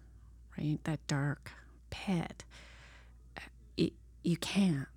[0.58, 1.50] right, that dark
[1.90, 2.44] pit,
[3.36, 3.40] uh,
[3.76, 4.88] it, you can't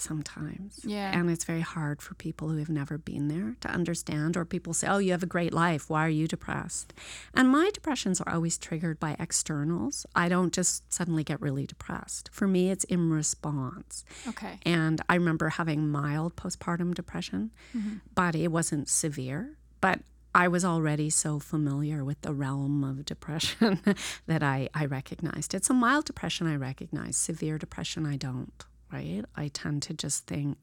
[0.00, 0.80] sometimes.
[0.82, 1.16] Yeah.
[1.16, 4.72] And it's very hard for people who have never been there to understand, or people
[4.72, 5.90] say, oh, you have a great life.
[5.90, 6.94] Why are you depressed?
[7.34, 10.06] And my depressions are always triggered by externals.
[10.14, 12.30] I don't just suddenly get really depressed.
[12.32, 14.04] For me, it's in response.
[14.26, 14.58] Okay.
[14.64, 17.96] And I remember having mild postpartum depression, mm-hmm.
[18.14, 19.56] but it wasn't severe.
[19.80, 20.00] But
[20.34, 23.80] I was already so familiar with the realm of depression
[24.26, 27.16] that I, I recognized it's a mild depression, I recognize.
[27.16, 29.24] Severe depression, I don't, right?
[29.34, 30.58] I tend to just think,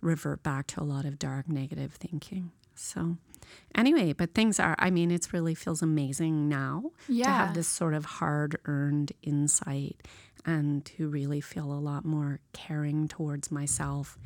[0.00, 2.52] revert back to a lot of dark, negative thinking.
[2.74, 3.18] So,
[3.74, 6.92] anyway, but things are, I mean, it really feels amazing now
[7.24, 10.00] to have this sort of hard earned insight
[10.46, 14.18] and to really feel a lot more caring towards myself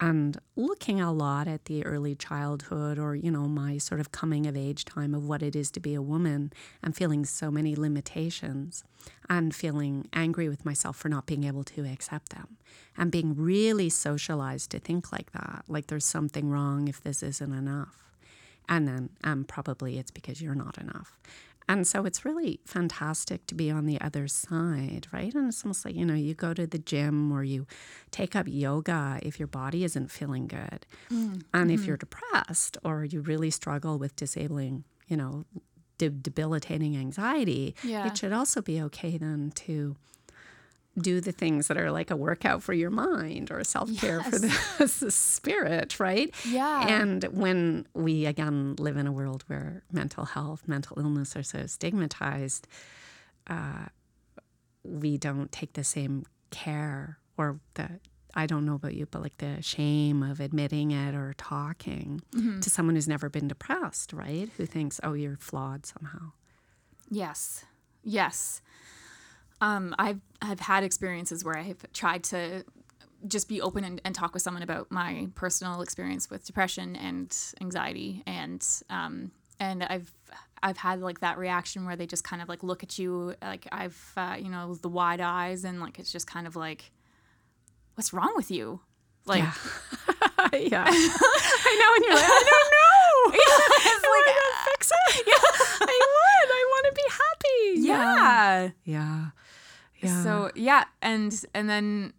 [0.00, 4.46] and looking a lot at the early childhood or you know my sort of coming
[4.46, 7.74] of age time of what it is to be a woman and feeling so many
[7.74, 8.84] limitations
[9.28, 12.56] and feeling angry with myself for not being able to accept them
[12.96, 17.52] and being really socialized to think like that like there's something wrong if this isn't
[17.52, 18.06] enough
[18.68, 21.18] and then um, probably it's because you're not enough.
[21.68, 25.34] And so it's really fantastic to be on the other side, right?
[25.34, 27.66] And it's almost like, you know, you go to the gym or you
[28.10, 30.86] take up yoga if your body isn't feeling good.
[31.10, 31.88] Mm, and if mm-hmm.
[31.88, 35.44] you're depressed or you really struggle with disabling, you know,
[35.98, 38.06] de- debilitating anxiety, Yeah.
[38.06, 39.96] it should also be okay then to
[40.98, 44.38] do the things that are like a workout for your mind or self care for
[44.38, 46.34] the, the spirit, right?
[46.44, 46.86] Yeah.
[46.88, 51.66] And when we again live in a world where mental health, mental illness are so
[51.66, 52.66] stigmatized,
[53.46, 53.86] uh,
[54.84, 58.00] we don't take the same care or the
[58.38, 62.20] I don't know about you, but like the shame of admitting it or talking
[62.60, 64.50] to someone who's never been depressed, right?
[64.58, 66.32] Who thinks, oh, you're flawed somehow.
[67.08, 67.64] Yes.
[68.04, 68.60] Yes.
[69.60, 72.64] Um, I've I've had experiences where I've tried to
[73.26, 77.36] just be open and, and talk with someone about my personal experience with depression and
[77.60, 80.12] anxiety and um, and I've
[80.62, 83.66] I've had like that reaction where they just kind of like look at you like
[83.72, 86.92] I've uh, you know the wide eyes and like it's just kind of like
[87.94, 88.80] what's wrong with you
[89.24, 89.52] like Yeah.
[90.52, 90.84] yeah.
[90.88, 91.94] I know.
[91.96, 93.32] And you're like, I don't know.
[93.34, 95.24] it's I like, to fix it.
[95.26, 96.50] yeah I would.
[96.50, 97.80] I want to be happy.
[97.88, 98.62] yeah.
[98.62, 98.70] Yeah.
[98.84, 99.24] Yeah.
[100.22, 102.12] So yeah, and and then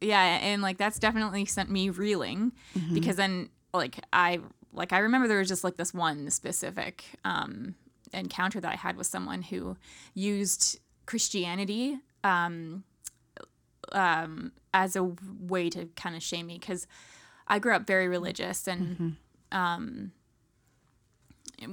[0.00, 2.94] yeah, and like that's definitely sent me reeling Mm-hmm.
[2.94, 4.40] because then like I
[4.72, 7.74] like I remember there was just like this one specific um
[8.12, 9.76] encounter that I had with someone who
[10.14, 12.84] used Christianity um
[13.92, 15.04] um as a
[15.40, 16.86] way to kind of shame me cuz
[17.46, 19.16] I grew up very religious and
[19.52, 20.12] um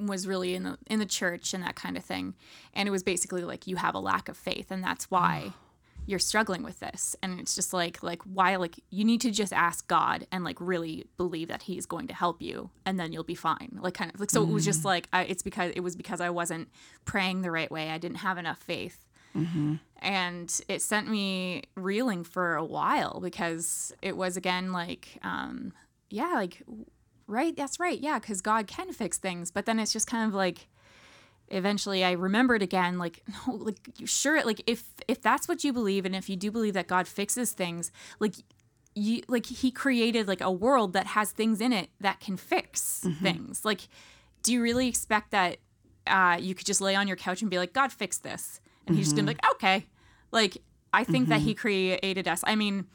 [0.06, 2.36] was really in the in the church and that kind of thing.
[2.74, 5.54] And it was basically like you have a lack of faith and that's why
[6.06, 7.16] you're struggling with this.
[7.24, 10.58] And it's just like like why like you need to just ask god and like
[10.60, 13.78] really believe that he's going to help you and then you'll be fine.
[13.82, 16.22] Like kind of like so it was just like I, it's because it was because
[16.22, 16.70] i wasn't
[17.06, 17.90] praying the right way.
[17.90, 19.06] I didn't have enough faith.
[20.02, 25.74] And it sent me reeling for a while because it was again like um
[26.10, 26.62] yeah like
[27.28, 30.34] right that's right yeah because god can fix things but then it's just kind of
[30.34, 30.68] like
[31.50, 36.06] eventually i remembered again like no like sure like if if that's what you believe
[36.06, 38.36] and if you do believe that god fixes things like
[38.96, 43.02] you like he created like a world that has things in it that can fix
[43.06, 43.24] mm-hmm.
[43.24, 43.82] things like
[44.42, 45.58] do you really expect that
[46.08, 48.62] uh, you could just lay on your couch and be like, God fix this.
[48.88, 49.48] And he's just gonna be mm-hmm.
[49.48, 49.88] like, okay.
[50.32, 50.58] Like,
[50.94, 51.60] I think that he mm-hmm.
[51.60, 52.44] created us.
[52.46, 52.86] I mean,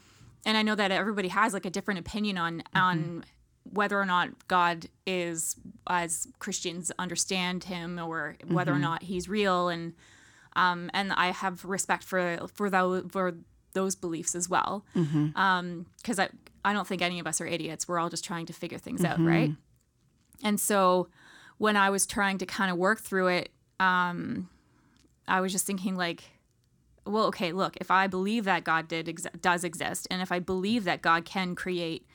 [0.45, 3.25] and I know that everybody has like a different opinion on on
[3.63, 5.55] whether or not God is
[5.87, 9.93] as Christians understand him or whether or not he's real and
[10.55, 13.33] um and I have respect for for those for
[13.73, 14.85] those beliefs as well.
[15.35, 16.29] Um cuz I
[16.65, 17.87] I don't think any of us are idiots.
[17.87, 19.51] We're all just trying to figure things out, right?
[20.43, 21.07] And so
[21.57, 24.49] when I was trying to kind of work through it, um
[25.27, 26.23] I was just thinking like
[27.03, 30.37] well, okay, look, if I believe that God did ex- does exist, and if I
[30.37, 32.05] believe that God can create,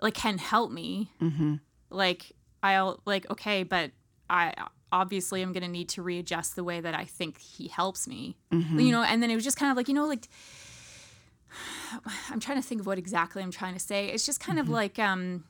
[0.00, 1.56] like, can help me, mm-hmm.
[1.90, 2.32] like,
[2.62, 3.92] I'll like, okay, but
[4.28, 4.54] I
[4.92, 8.78] obviously i'm gonna need to readjust the way that I think He helps me, mm-hmm.
[8.78, 9.02] you know.
[9.02, 10.28] And then it was just kind of like, you know, like,
[12.30, 14.06] I'm trying to think of what exactly I'm trying to say.
[14.06, 14.74] It's just kind of mm-hmm.
[14.74, 15.44] like, um,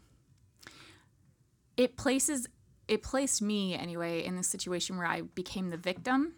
[1.77, 2.47] it places,
[2.89, 6.35] it placed me anyway in this situation where I became the victim.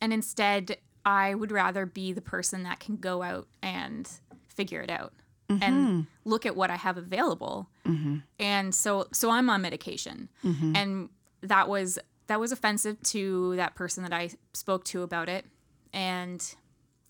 [0.00, 4.08] And instead i would rather be the person that can go out and
[4.48, 5.12] figure it out
[5.48, 6.00] and mm-hmm.
[6.24, 7.68] look at what i have available.
[7.86, 8.18] Mm-hmm.
[8.38, 10.28] And so so i'm on medication.
[10.44, 10.76] Mm-hmm.
[10.76, 11.08] And
[11.42, 15.44] that was that was offensive to that person that i spoke to about it.
[15.92, 16.54] And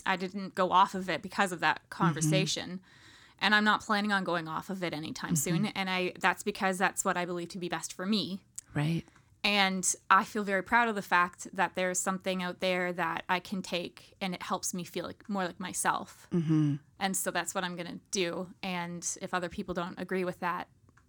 [0.07, 2.81] i didn't go off of it because of that conversation.
[3.41, 5.67] And i'm not planning on going off of it anytime soon.
[5.67, 8.41] And i that's because that's what i believe to be best for me.
[8.75, 9.05] Right.
[9.45, 13.41] And I feel very proud of the fact that there's something out there that I
[13.41, 16.27] can take and it helps me feel like more like myself.
[16.33, 16.77] Mm-hmm.
[16.99, 18.49] And so that's what I'm going to do.
[18.63, 20.69] And if other people don't agree with that,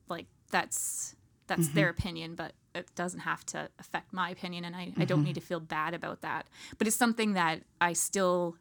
[0.09, 1.15] like that's
[1.47, 4.65] that's their opinion, but it doesn't have to affect my opinion.
[4.65, 6.47] And I, I don't need to feel bad about that.
[6.77, 8.57] But it's something that I still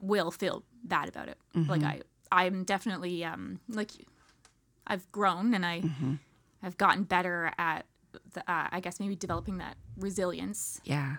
[0.00, 1.38] will feel bad about it.
[1.68, 2.00] Like I,
[2.32, 3.90] I'm definitely um, like
[4.86, 5.82] I've grown and I,
[6.62, 7.84] I've gotten better at
[8.32, 10.80] the, uh, I guess maybe developing that resilience.
[10.84, 11.16] Yeah.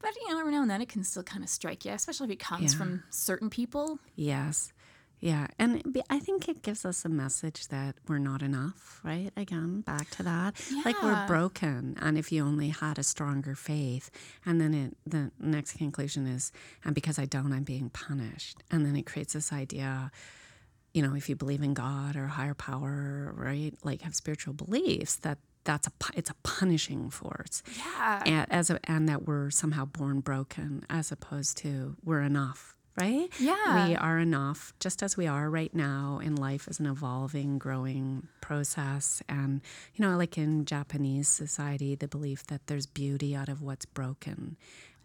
[0.00, 2.26] But you know, every now and then it can still kind of strike you, especially
[2.26, 2.78] if it comes Yeah.
[2.78, 3.98] from certain people.
[4.14, 4.72] Yes.
[5.20, 5.48] Yeah.
[5.58, 9.32] And I think it gives us a message that we're not enough, right?
[9.36, 10.54] Again, back to that.
[10.72, 10.82] Yeah.
[10.84, 11.96] Like we're broken.
[12.00, 14.12] And if you only had a stronger faith,
[14.46, 16.52] and then it, the next conclusion is,
[16.84, 18.62] and because I don't, I'm being punished.
[18.70, 20.12] And then it creates this idea,
[20.94, 23.74] you know, if you believe in God or higher power, right?
[23.82, 25.38] Like have spiritual beliefs, that
[25.68, 27.62] that's a it's a punishing force.
[27.76, 28.22] Yeah.
[28.24, 33.28] and, as a, and that we're somehow born broken as opposed to we're enough right?
[33.38, 33.86] Yeah.
[33.86, 38.26] we are enough just as we are right now in life is an evolving growing
[38.40, 39.22] process.
[39.28, 39.60] And
[39.94, 44.56] you know like in japanese society the belief that there's beauty out of what's broken.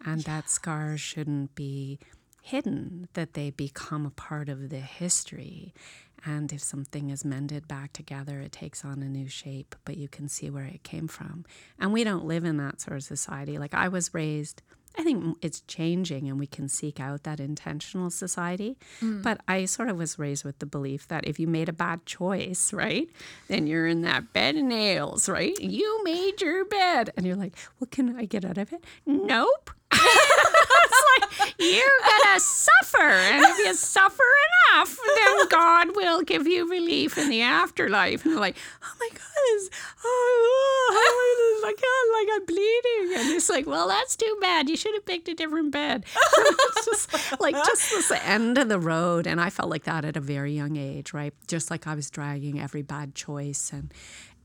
[0.04, 1.98] And that scars shouldn't be
[2.42, 5.72] hidden that they become a part of the history
[6.24, 10.08] and if something is mended back together it takes on a new shape but you
[10.08, 11.44] can see where it came from
[11.78, 14.62] and we don't live in that sort of society like i was raised
[14.96, 18.76] I think it's changing and we can seek out that intentional society.
[19.00, 19.22] Mm.
[19.22, 22.06] But I sort of was raised with the belief that if you made a bad
[22.06, 23.08] choice, right,
[23.48, 25.58] then you're in that bed of nails, right?
[25.60, 27.10] You made your bed.
[27.16, 28.84] And you're like, well, can I get out of it?
[29.04, 29.70] Nope.
[31.58, 33.02] You're going to suffer.
[33.02, 34.22] And if you suffer
[34.72, 38.24] enough, then God will give you relief in the afterlife.
[38.24, 39.20] And you're like, oh my God,
[40.04, 41.24] oh, oh,
[41.76, 43.20] can't, like I'm bleeding.
[43.20, 44.68] And it's like, well, that's too bad.
[44.68, 46.04] You should have picked a different bed.
[46.36, 49.26] it's just like just this end of the road.
[49.26, 51.34] And I felt like that at a very young age, right?
[51.46, 53.92] Just like I was dragging every bad choice and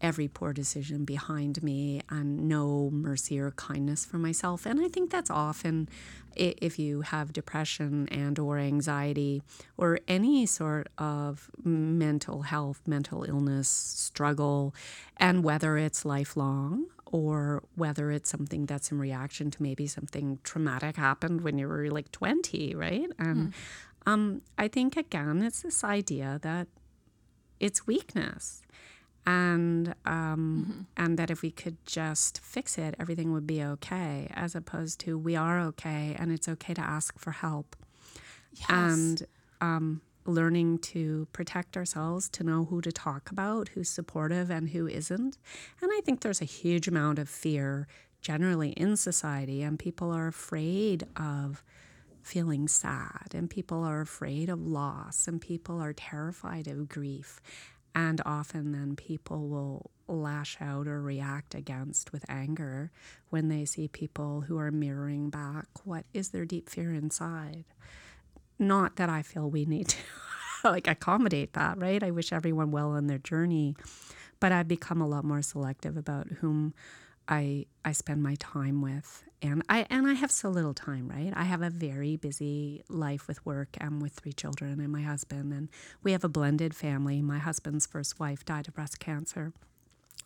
[0.01, 5.11] every poor decision behind me and no mercy or kindness for myself and i think
[5.11, 5.89] that's often
[6.35, 9.41] if you have depression and or anxiety
[9.77, 14.73] or any sort of mental health mental illness struggle
[15.17, 20.95] and whether it's lifelong or whether it's something that's in reaction to maybe something traumatic
[20.95, 23.09] happened when you were like 20 right?
[23.17, 23.53] And
[24.05, 26.67] um, i think again it's this idea that
[27.59, 28.61] it's weakness
[29.29, 34.27] and um, and that if we could just fix it, everything would be okay.
[34.33, 37.75] As opposed to we are okay, and it's okay to ask for help,
[38.53, 38.65] yes.
[38.69, 39.27] and
[39.61, 44.87] um, learning to protect ourselves, to know who to talk about, who's supportive and who
[44.87, 45.37] isn't.
[45.81, 47.87] And I think there's a huge amount of fear
[48.21, 51.63] generally in society, and people are afraid of
[52.23, 57.39] feeling sad and people are afraid of loss and people are terrified of grief
[57.95, 62.91] and often then people will lash out or react against with anger
[63.29, 67.65] when they see people who are mirroring back what is their deep fear inside.
[68.57, 69.97] Not that i feel we need to
[70.63, 72.03] like accommodate that right?
[72.03, 73.75] I wish everyone well on their journey
[74.39, 76.73] but i've become a lot more selective about whom
[77.29, 81.33] I I spend my time with and I and I have so little time, right?
[81.35, 85.53] I have a very busy life with work and with three children and my husband
[85.53, 85.69] and
[86.03, 87.21] we have a blended family.
[87.21, 89.53] My husband's first wife died of breast cancer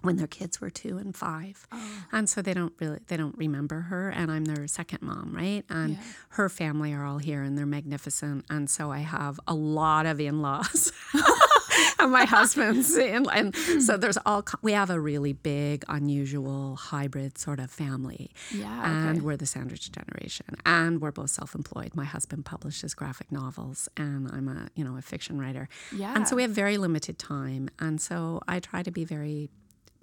[0.03, 2.05] when their kids were two and five oh.
[2.11, 5.63] and so they don't really they don't remember her and i'm their second mom right
[5.69, 6.03] and yeah.
[6.29, 10.19] her family are all here and they're magnificent and so i have a lot of
[10.19, 10.91] in-laws
[11.99, 13.99] and my husband's in, and so hmm.
[13.99, 18.31] there's all we have a really big unusual hybrid sort of family.
[18.53, 20.45] Yeah and we're the sandwich generation.
[20.65, 21.95] And we're both self-employed.
[21.95, 25.69] My husband publishes graphic novels and i'm a you know a fiction writer.
[25.95, 27.69] Yeah and so we have very limited time.
[27.79, 29.49] And so i try to be very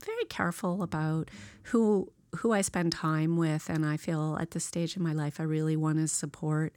[0.04, 1.30] very careful about
[1.64, 3.68] who who I spend time with.
[3.68, 6.74] And I feel at this stage in my life I really want to support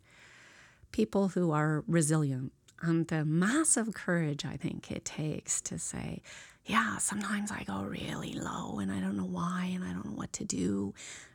[0.92, 2.52] people who are resilient
[2.84, 6.22] and the massive courage I think it takes to say,
[6.66, 10.18] yeah, sometimes I go really low and I don't know why and I don't know
[10.18, 10.94] what to do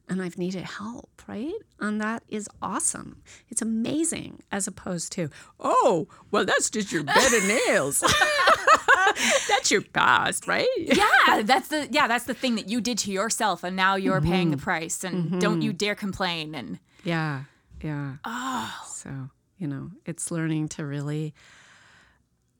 [0.08, 1.52] and I've needed help, right?
[1.80, 3.22] And that is awesome.
[3.48, 5.28] It's amazing as opposed to,
[5.60, 8.00] oh, well, that's just your bed of nails.
[9.48, 10.66] that's your past, right?
[10.78, 14.20] Yeah, that's the yeah, that's the thing that you did to yourself and now you're
[14.20, 14.30] mm-hmm.
[14.30, 15.38] paying the price and mm-hmm.
[15.38, 17.44] don't you dare complain and Yeah.
[17.82, 18.16] Yeah.
[18.24, 18.74] Oh.
[18.86, 21.34] So you know, it's learning to really,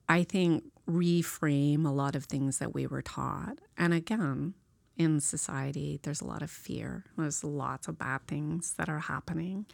[0.07, 3.59] I think, reframe a lot of things that we were taught.
[3.77, 4.53] And again,
[4.97, 7.05] in society, there's a lot of fear.
[7.17, 9.65] There's lots of bad things that are happening.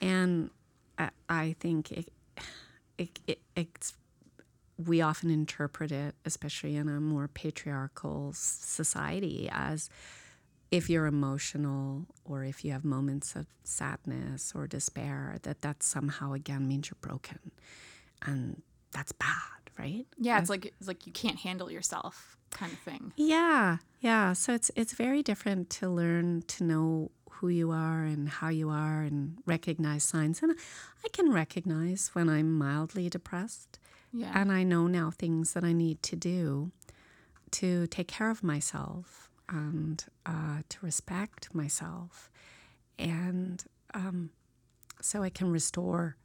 [0.00, 0.50] And
[0.96, 2.12] I, I think it,
[2.96, 3.94] it, it, it's
[4.86, 9.90] we often interpret it, especially in a more patriarchal society, as
[10.70, 16.32] if you're emotional or if you have moments of sadness or despair, that that somehow
[16.32, 17.50] again means you're broken,
[18.22, 18.62] and
[18.92, 20.06] that's bad, right?
[20.18, 23.12] Yeah, it's like it's like you can't handle yourself, kind of thing.
[23.16, 24.32] Yeah, yeah.
[24.32, 27.10] So it's it's very different to learn to know
[27.40, 30.42] who you are and how you are and recognize signs.
[30.42, 30.54] And
[31.04, 33.78] I can recognize when I'm mildly depressed.
[34.12, 34.30] Yeah.
[34.34, 36.70] And I know now things that I need to do
[37.52, 42.30] to take care of myself and uh, to respect myself.
[42.98, 44.30] And um,
[45.00, 46.16] so I can restore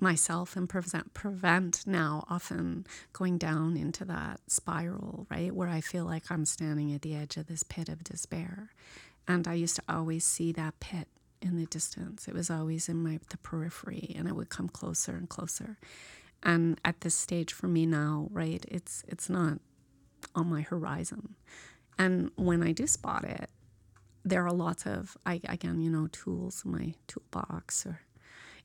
[0.00, 5.54] myself and prevent, prevent now often going down into that spiral, right?
[5.54, 8.70] Where I feel like I'm standing at the edge of this pit of despair.
[9.28, 11.08] And I used to always see that pit
[11.42, 12.28] in the distance.
[12.28, 15.78] It was always in my the periphery and it would come closer and closer.
[16.42, 19.58] And at this stage for me now, right, it's it's not
[20.34, 21.34] on my horizon.
[22.00, 23.50] And when I do spot it,
[24.24, 28.00] there are lots of, I, again, you know, tools in my toolbox or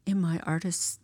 [0.05, 0.99] in my artist's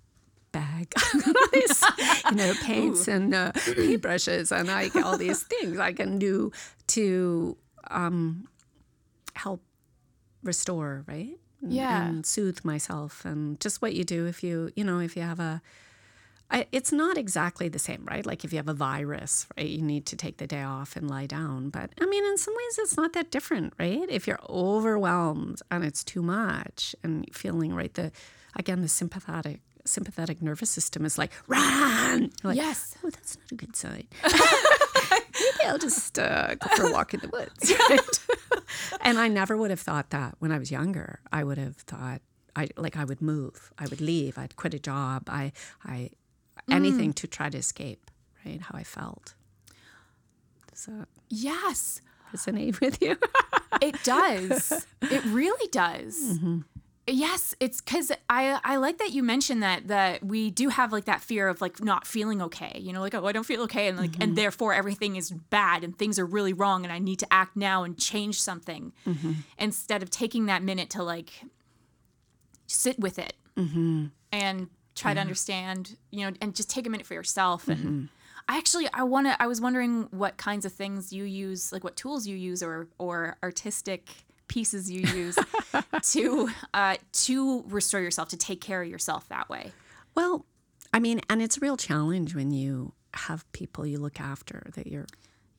[0.53, 0.93] bag.
[1.53, 3.11] you know, paints Ooh.
[3.11, 6.53] and uh, paintbrushes and I all these things I can do
[6.87, 7.57] to
[7.89, 8.47] um,
[9.33, 9.61] help
[10.41, 11.37] restore, right?
[11.61, 12.07] Yeah.
[12.07, 15.41] And soothe myself and just what you do if you, you know, if you have
[15.41, 15.61] a
[16.51, 18.25] I, it's not exactly the same, right?
[18.25, 21.09] Like if you have a virus, right, you need to take the day off and
[21.09, 21.69] lie down.
[21.69, 24.05] But I mean, in some ways, it's not that different, right?
[24.09, 28.11] If you're overwhelmed and it's too much and feeling right, the
[28.55, 32.31] again the sympathetic sympathetic nervous system is like run.
[32.43, 32.95] Like, yes.
[33.03, 34.07] Oh, that's not a good sign.
[34.23, 37.73] Maybe I'll just uh, go for a walk in the woods.
[37.89, 38.99] Right?
[39.01, 41.19] and I never would have thought that when I was younger.
[41.31, 42.21] I would have thought
[42.55, 45.23] I like I would move, I would leave, I'd quit a job.
[45.29, 45.53] I
[45.85, 46.09] I
[46.69, 47.15] anything mm.
[47.15, 48.11] to try to escape,
[48.45, 48.61] right?
[48.61, 49.33] How I felt.
[50.73, 52.01] So yes,
[52.33, 53.17] resonate with you.
[53.81, 54.85] it does.
[55.01, 56.15] It really does.
[56.15, 56.59] Mm-hmm.
[57.07, 61.05] Yes, it's because I I like that you mentioned that that we do have like
[61.05, 62.79] that fear of like not feeling okay.
[62.79, 64.21] You know, like oh I don't feel okay, and like mm-hmm.
[64.21, 67.57] and therefore everything is bad and things are really wrong, and I need to act
[67.57, 69.31] now and change something mm-hmm.
[69.57, 71.43] instead of taking that minute to like
[72.67, 74.05] sit with it mm-hmm.
[74.31, 77.67] and try to understand, you know, and just take a minute for yourself.
[77.67, 78.05] And mm-hmm.
[78.47, 81.83] I actually, I want to, I was wondering what kinds of things you use, like
[81.83, 84.09] what tools you use or, or artistic
[84.47, 85.37] pieces you use
[86.01, 89.71] to, uh, to restore yourself, to take care of yourself that way.
[90.15, 90.45] Well,
[90.93, 94.87] I mean, and it's a real challenge when you have people you look after that
[94.87, 95.07] you're,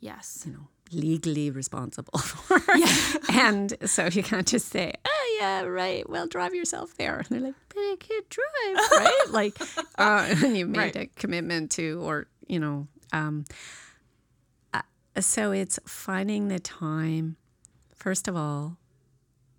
[0.01, 2.61] yes, you know, legally responsible for.
[2.77, 2.97] Yeah.
[3.33, 7.19] and so you can't just say, oh, yeah, right, well, drive yourself there.
[7.19, 9.25] And they're like, but I can't drive, right?
[9.31, 9.61] like,
[9.99, 10.97] uh, and you made right.
[10.97, 13.45] a commitment to, or, you know, um,
[14.73, 14.83] uh,
[15.21, 17.37] so it's finding the time,
[17.95, 18.79] first of all,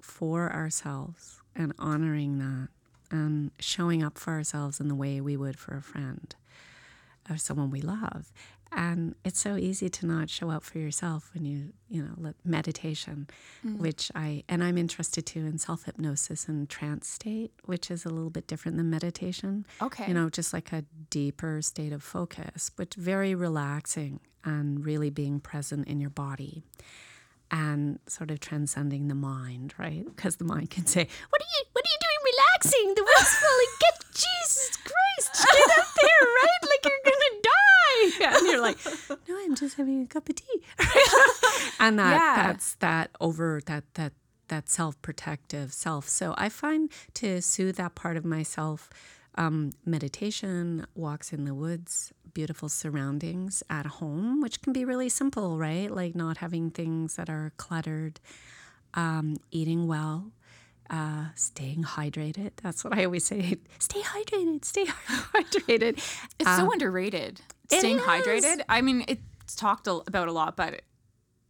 [0.01, 2.69] for ourselves and honoring that
[3.11, 6.35] and showing up for ourselves in the way we would for a friend
[7.29, 8.31] or someone we love
[8.75, 12.35] and it's so easy to not show up for yourself when you you know let
[12.43, 13.27] meditation
[13.65, 13.77] mm.
[13.77, 18.29] which i and i'm interested too in self-hypnosis and trance state which is a little
[18.29, 19.65] bit different than meditation.
[19.81, 20.07] Okay.
[20.07, 25.39] you know just like a deeper state of focus but very relaxing and really being
[25.39, 26.63] present in your body
[27.51, 30.05] and sort of transcending the mind right?
[30.05, 32.93] Because the mind can say what are you what are you doing relaxing?
[32.95, 38.47] The world's falling get jesus christ get up there right like you're gonna die and
[38.47, 38.77] you're like
[39.27, 40.59] no i'm just having a cup of tea
[41.79, 42.43] and that Yeah.
[42.47, 44.13] that's that over that that
[44.49, 48.89] that self-protective self so i find to soothe that part of myself
[49.35, 55.57] um, meditation walks in the woods beautiful surroundings at home which can be really simple
[55.57, 58.19] right like not having things that are cluttered
[58.95, 60.31] um, eating well
[60.89, 64.85] uh, staying hydrated that's what i always say stay hydrated stay
[65.33, 65.93] hydrated
[66.39, 67.41] It's so underrated.
[67.71, 68.61] Staying hydrated.
[68.69, 69.03] I mean,
[69.53, 70.81] it's talked about a lot, but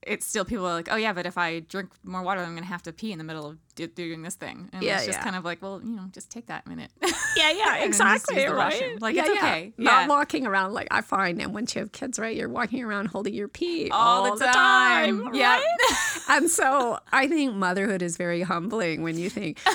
[0.05, 2.65] it's still people are like, oh yeah, but if I drink more water, I'm gonna
[2.65, 4.69] have to pee in the middle of do- doing this thing.
[4.73, 5.23] And Yeah, it's just yeah.
[5.23, 6.91] kind of like, well, you know, just take that minute.
[7.01, 8.43] Yeah, yeah, And then just exactly.
[8.47, 8.55] right?
[8.73, 8.97] washroom.
[8.99, 9.47] Like, yeah, it's yeah.
[9.47, 9.73] okay.
[9.77, 13.05] Not walking around like I find, and once you have kids, right, you're walking around
[13.07, 15.23] holding your pee All all, the time.
[15.23, 15.33] time.
[15.35, 15.53] Yeah.
[15.55, 15.77] right?
[16.29, 19.61] and so I think motherhood is very humbling when you think.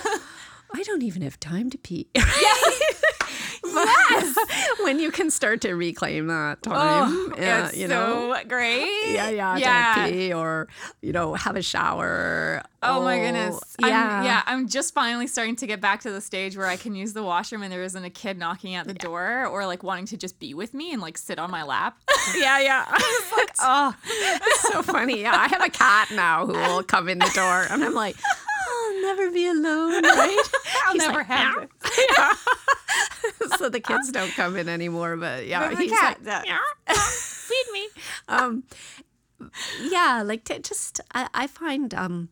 [0.71, 2.09] I don't even have time to pee.
[2.15, 2.98] yes.
[4.85, 9.13] when you can start to reclaim that time, Oh, yeah, you know, so great.
[9.13, 10.09] yeah, yeah, yeah.
[10.09, 10.69] pee or
[11.03, 12.63] you know have a shower.
[12.81, 13.57] Oh my goodness.
[13.83, 16.67] Oh, I'm, yeah, yeah, I'm just finally starting to get back to the stage where
[16.67, 19.67] I can use the washroom and there isn't a kid knocking at the door or
[19.67, 21.99] like wanting to just be with me and like sit on my lap.
[22.37, 22.85] yeah, yeah.
[22.89, 25.23] I was like, oh, It's so funny.
[25.23, 28.15] Yeah, I have a cat now who will come in the door, and I'm like,
[28.89, 30.39] I'll never be alone, right?
[30.87, 32.37] I'll He's never like, have "Meow." it.
[33.59, 36.45] So the kids don't come in anymore, but yeah, he's cat like.
[36.45, 37.89] "Meow, feed me.
[38.29, 38.65] Um,
[39.91, 42.29] yeah, like to just I, I find um.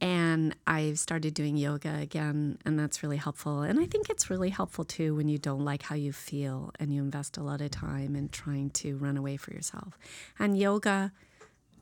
[0.00, 3.62] And I've started doing yoga again, and that's really helpful.
[3.62, 6.92] And I think it's really helpful too when you don't like how you feel and
[6.94, 9.98] you invest a lot of time in trying to run away for yourself.
[10.38, 11.10] And yoga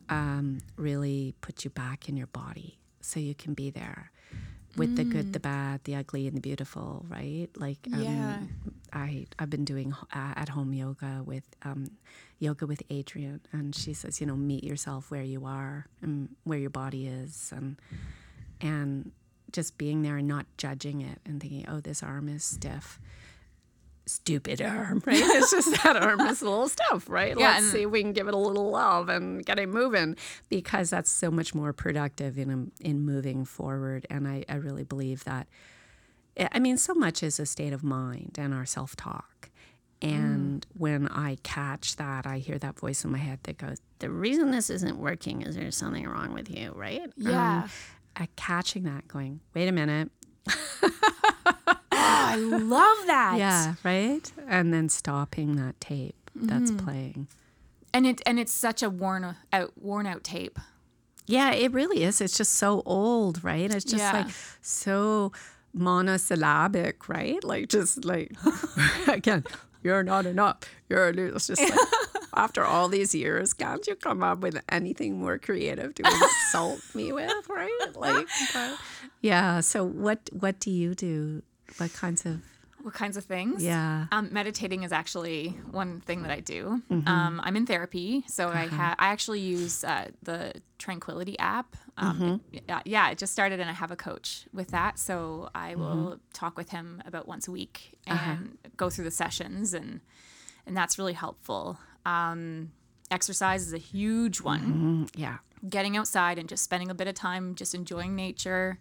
[0.09, 4.11] um, really puts you back in your body so you can be there
[4.77, 7.49] with the good, the bad, the ugly, and the beautiful, right?
[7.57, 8.39] Like, um, Yeah.
[8.93, 11.91] I I've been doing uh, at home yoga with um,
[12.39, 16.59] yoga with Adriene, and she says, you know, meet yourself where you are and where
[16.59, 17.77] your body is, and
[18.61, 19.13] and
[19.53, 23.01] just being there and not judging it and thinking, oh, this arm is stiff.
[24.07, 25.17] Stupid arm, right?
[25.21, 27.37] It's just that arm is a little stuff, right?
[27.37, 30.17] Yeah, Let's see if we can give it a little love and get it moving
[30.49, 34.07] because that's so much more productive in in moving forward.
[34.09, 35.49] And I, I really believe that.
[36.53, 39.51] I mean, so much is a state of mind and our self talk.
[40.03, 44.11] And when I catch that, I hear that voice in my head that goes, The
[44.11, 47.11] reason this isn't working is there's something wrong with you, right?
[47.17, 47.63] Yeah.
[47.65, 47.71] Um,
[48.19, 50.11] uh, catching that, going, Wait a minute.
[52.33, 53.37] I love that.
[53.39, 54.31] Yeah, right?
[54.49, 56.85] And then stopping that tape that's mm-hmm.
[56.85, 57.29] playing.
[57.93, 60.59] And it and it's such a worn out worn out tape.
[61.27, 62.21] Yeah, it really is.
[62.21, 63.71] It's just so old, right?
[63.71, 64.13] It's just Yeah.
[64.13, 65.33] like so
[65.73, 67.43] monosyllabic, right?
[67.43, 68.33] Like just like
[69.09, 69.45] again,
[69.83, 70.59] you're not enough.
[70.89, 71.79] You're it's just like
[72.35, 77.13] after all these years, can't you come up with anything more creative to insult me
[77.13, 77.97] with, right?
[77.97, 78.79] Like but-
[79.21, 79.61] yeah.
[79.61, 81.43] So what what do you do?
[81.79, 82.41] What kinds of
[82.83, 83.65] What kinds of things?
[83.65, 84.07] Yeah.
[84.13, 86.83] Um, meditating is actually one thing that I do.
[86.91, 87.09] Mm-hmm.
[87.09, 88.77] Um, I'm in therapy, so I Uh-huh.
[88.77, 91.75] ha- I actually use uh, the Tranquility app.
[91.97, 92.35] Um, Mm-hmm.
[92.57, 94.99] it- yeah, yeah, it just started, and I have a coach with that.
[94.99, 96.33] So I will Mm-hmm.
[96.33, 98.37] talk with him about once a week and Uh-huh.
[98.77, 100.01] go through the sessions, and
[100.67, 101.79] and that's really helpful.
[102.05, 102.73] Um,
[103.11, 105.07] exercise is a huge one.
[105.07, 105.39] Mm, yeah.
[105.69, 108.79] Getting outside and just spending a bit of time just enjoying nature.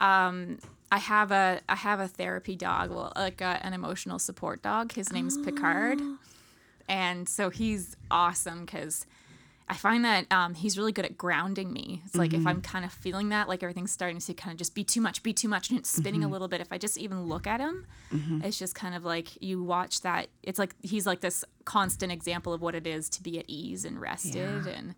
[0.00, 0.58] Um,
[0.90, 4.92] I have a I have a therapy dog, well, like a, an emotional support dog.
[4.92, 5.44] His name's ah.
[5.44, 6.00] Picard,
[6.88, 9.06] and so he's awesome because
[9.70, 12.00] I find that um, he's really good at grounding me.
[12.06, 12.48] It's like if mm-hmm.
[12.48, 15.22] I'm kind of feeling that, like everything's starting to kind of just be too much,
[15.22, 16.32] be too much, and it's spinning a mm-hmm.
[16.32, 16.62] little bit.
[16.62, 18.42] If I just even look at him, mm-hmm.
[18.42, 20.28] it's just kind of like you watch that.
[20.42, 23.84] It's like he's like this constant example of what it is to be at ease
[23.84, 24.94] and rested, and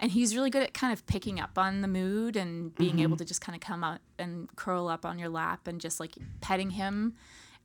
[0.00, 3.16] and he's really good at kind of picking up on the mood and being able
[3.16, 6.14] to just kind of come out and curl up on your lap and just like
[6.40, 7.14] petting him.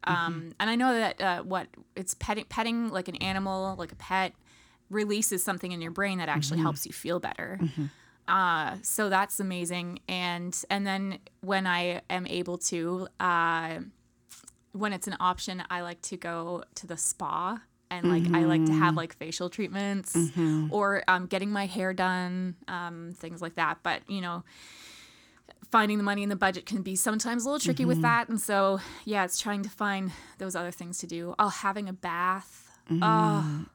[0.03, 3.95] Um, and I know that uh, what it's petting, petting like an animal, like a
[3.95, 4.33] pet,
[4.89, 7.59] releases something in your brain that actually helps you feel better.
[8.27, 9.99] Uh, so that's amazing.
[10.07, 13.79] And and then when I am able to, uh,
[14.73, 17.61] when it's an option, I like to go to the spa
[17.91, 18.97] and like I like to have mm-hmm.
[18.97, 20.67] like facial treatments mm-hmm.
[20.71, 23.79] or um, getting my hair done, um, things like that.
[23.83, 24.43] But you know,
[25.71, 28.03] finding the money in the budget can be sometimes a little tricky with mm-hmm.
[28.03, 31.35] that, and so yeah, it's trying to find those other things to do.
[31.39, 32.61] Oh, having a bath.
[33.01, 33.65] Oh,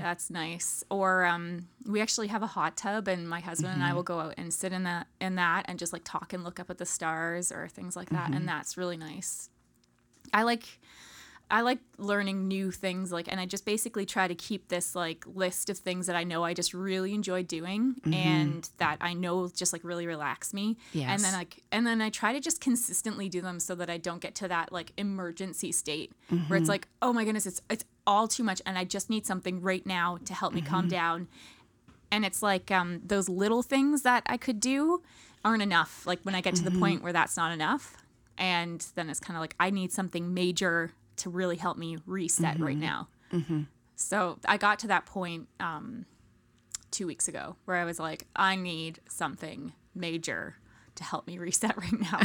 [0.00, 0.82] that's nice.
[0.88, 4.20] Or um, we actually have a hot tub, and my husband and I will go
[4.20, 6.78] out and sit in that in that and just like talk and look up at
[6.78, 9.50] the stars or things like that, and that's really nice.
[10.32, 10.80] I like
[11.52, 15.22] I like learning new things like and I just basically try to keep this like
[15.26, 18.14] list of things that I know I just really enjoy doing mm-hmm.
[18.14, 20.78] and that I know just like really relax me.
[21.12, 23.98] And then like and then I try to just consistently do them so that I
[23.98, 26.70] don't get to that like emergency state where it's mm-hmm.
[26.70, 29.84] like, oh my goodness, it's it's all too much and I just need something right
[29.84, 30.88] now to help me calm mm-hmm.
[30.88, 31.28] down.
[32.10, 35.02] And it's like um, those little things that I could do
[35.44, 36.06] aren't enough.
[36.06, 37.98] Like when I get to the point where that's not enough,
[38.38, 42.58] and then it's kind of like I need something major to really help me reset
[42.60, 43.08] right now.
[43.96, 46.06] So I got to that point um,
[46.90, 50.56] two weeks ago where I was like, I need something major
[50.96, 52.20] to help me reset right now.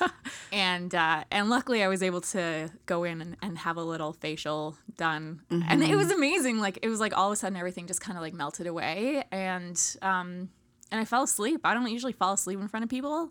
[0.52, 4.12] and uh, and luckily I was able to go in and, and have a little
[4.12, 6.58] facial done, and it was amazing.
[6.58, 9.24] Like it was like all of a sudden everything just kind of like melted away,
[9.30, 10.48] and um,
[10.90, 11.60] and I fell asleep.
[11.64, 13.30] I don't usually fall asleep in front of people,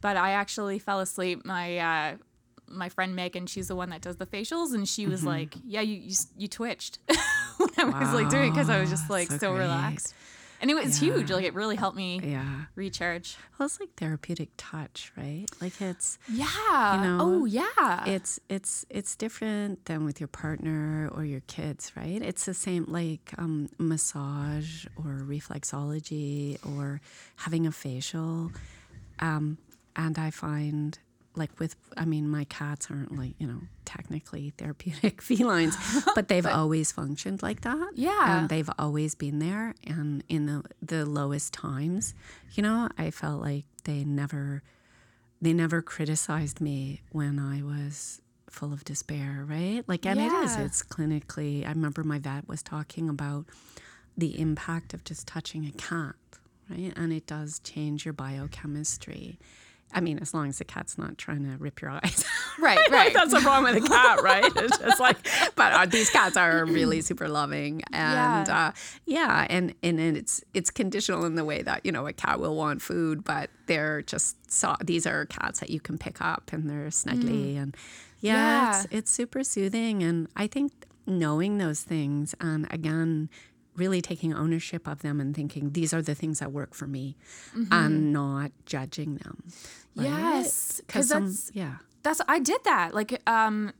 [0.00, 1.44] but I actually fell asleep.
[1.44, 2.16] My uh,
[2.70, 5.80] my friend Megan, she's the one that does the facials, and she was like, "Yeah,
[5.80, 6.98] you you, you twitched."
[7.56, 10.14] when I was like doing because I was just like so, so relaxed,
[10.60, 11.30] and it was huge.
[11.30, 12.64] Like it really helped me Yeah.
[12.76, 13.36] recharge.
[13.58, 15.46] Well, it's like therapeutic touch, right?
[15.60, 16.46] Like it's Yeah.
[17.02, 18.04] know, oh yeah.
[18.06, 22.20] it's it's it's different than with your partner or your kids, right?
[22.22, 27.00] It's the same like um, massage or reflexology or
[27.36, 28.52] having a facial.
[29.20, 29.58] Um,
[29.96, 30.96] and I find
[31.38, 35.76] like with I mean my cats aren't like, you know, technically therapeutic felines,
[36.14, 37.92] but they've always functioned like that.
[37.94, 38.40] Yeah.
[38.40, 42.14] And they've always been there and in the the lowest times,
[42.52, 44.62] you know, I felt like they never
[45.40, 48.20] they never criticized me when I was
[48.50, 49.84] full of despair, right?
[49.86, 51.64] Like, and it is, it's clinically.
[51.64, 53.46] I remember my vet was talking about
[54.16, 56.16] the impact of just touching a cat,
[56.68, 56.92] right?
[56.96, 59.38] And it does change your biochemistry.
[59.94, 62.24] I mean, as long as the cat's not trying to rip your eyes.
[62.60, 62.78] right.
[62.90, 63.12] Right.
[63.14, 64.44] That's the problem with a cat, right?
[64.56, 65.16] It's just like,
[65.56, 68.66] but uh, these cats are really super loving, and Yeah.
[68.68, 68.72] uh,
[69.06, 72.54] yeah, and and it's it's conditional in the way that you know a cat will
[72.54, 76.68] want food, but they're just so, these are cats that you can pick up and
[76.68, 77.76] they're snuggly and
[78.20, 78.78] yeah, Yeah.
[78.82, 80.72] It's, it's super soothing, and I think
[81.06, 83.30] knowing those things and again
[83.78, 87.16] really taking ownership of them and thinking these are the things that work for me
[87.70, 89.36] and not judging them
[89.96, 90.04] right?
[90.06, 93.72] Yes, 'cause some- that's- yeah That's I did that like um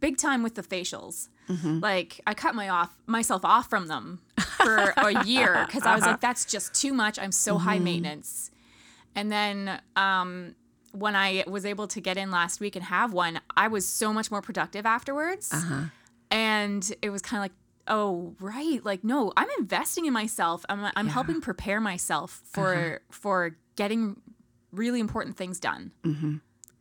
[0.00, 1.28] big time with the facials.
[1.48, 1.80] Mm-hmm.
[1.80, 6.02] Like I cut my off myself off from them for a year because I was
[6.02, 6.12] Uh-huh.
[6.12, 7.18] like that's just too much.
[7.18, 7.84] I'm so high Mm-hmm.
[7.84, 8.50] maintenance.
[9.14, 10.54] And then um
[10.92, 14.12] when I was able to get in last week and have one, I was so
[14.12, 15.52] much more productive afterwards.
[15.52, 15.84] Uh-huh.
[16.30, 17.52] And it was kind of like
[17.88, 22.98] oh right like no i'm investing in myself i'm, I'm helping prepare myself for Uh-huh.
[23.10, 24.20] for getting
[24.72, 25.92] really important things done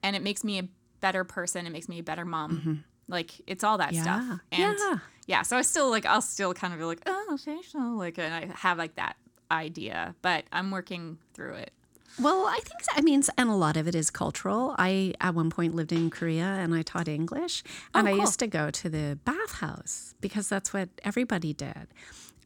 [0.04, 0.68] and it makes me a
[1.02, 1.68] better person.
[1.68, 2.84] It makes me a better mom.
[3.08, 4.24] Like it's all that stuff.
[4.52, 4.60] Yeah.
[4.70, 4.98] And Yeah.
[5.28, 8.34] yeah, so I still like I'll still kind of be like, oh, facial, like, and
[8.34, 9.16] I have like that
[9.52, 11.72] idea, but I'm working through it.
[12.20, 14.74] Well, I think, I mean, and a lot of it is cultural.
[14.78, 17.64] I, at one point, lived in Korea and I taught English.
[17.94, 18.22] Oh, and I cool.
[18.22, 21.88] used to go to the bathhouse because that's what everybody did.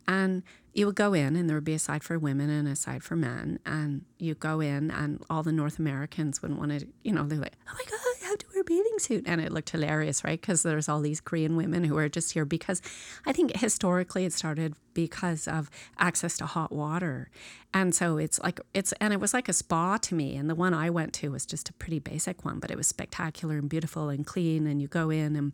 [0.07, 0.41] And
[0.79, 3.03] you would go in, and there would be a side for women and a side
[3.03, 3.59] for men.
[3.65, 7.37] And you go in, and all the North Americans wouldn't want to, you know, they're
[7.37, 9.25] like, oh my God, I have to wear a bathing suit.
[9.27, 10.39] And it looked hilarious, right?
[10.39, 12.81] Because there's all these Korean women who are just here because
[13.25, 17.29] I think historically it started because of access to hot water.
[17.73, 20.35] And so it's like, it's, and it was like a spa to me.
[20.35, 22.87] And the one I went to was just a pretty basic one, but it was
[22.87, 24.65] spectacular and beautiful and clean.
[24.65, 25.53] And you go in, and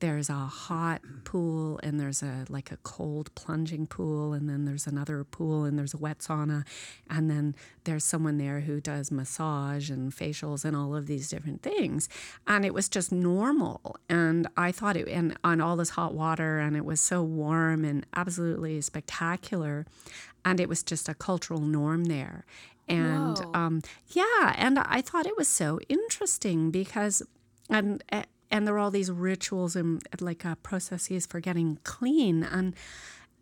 [0.00, 4.86] there's a hot pool, and there's a like a cold plunging pool, and then there's
[4.86, 6.64] another pool, and there's a wet sauna.
[7.08, 7.54] And then
[7.84, 12.08] there's someone there who does massage and facials and all of these different things.
[12.46, 13.96] And it was just normal.
[14.08, 17.84] And I thought it, and on all this hot water, and it was so warm
[17.84, 19.86] and absolutely spectacular.
[20.44, 22.44] And it was just a cultural norm there.
[22.88, 27.22] And um, yeah, and I thought it was so interesting because,
[27.70, 28.02] and
[28.50, 32.74] and there are all these rituals and like uh, processes for getting clean, and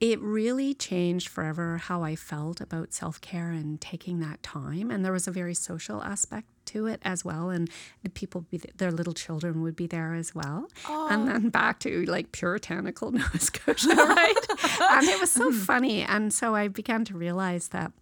[0.02, 4.90] it really changed forever how I felt about self care and taking that time.
[4.90, 7.50] And there was a very social aspect to it as well.
[7.50, 7.70] And
[8.02, 10.66] the people, be, their little children would be there as well.
[10.88, 11.06] Oh.
[11.08, 14.34] And then back to like puritanical Nova Scotia, right?
[14.80, 16.02] and it was so funny.
[16.02, 17.92] And so I began to realize that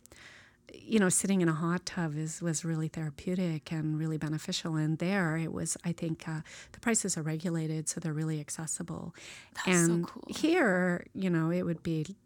[0.75, 4.77] you know, sitting in a hot tub is was really therapeutic and really beneficial.
[4.77, 5.77] And there, it was.
[5.85, 6.41] I think uh,
[6.73, 9.14] the prices are regulated, so they're really accessible.
[9.55, 10.25] That's and so cool.
[10.29, 12.16] here, you know, it would be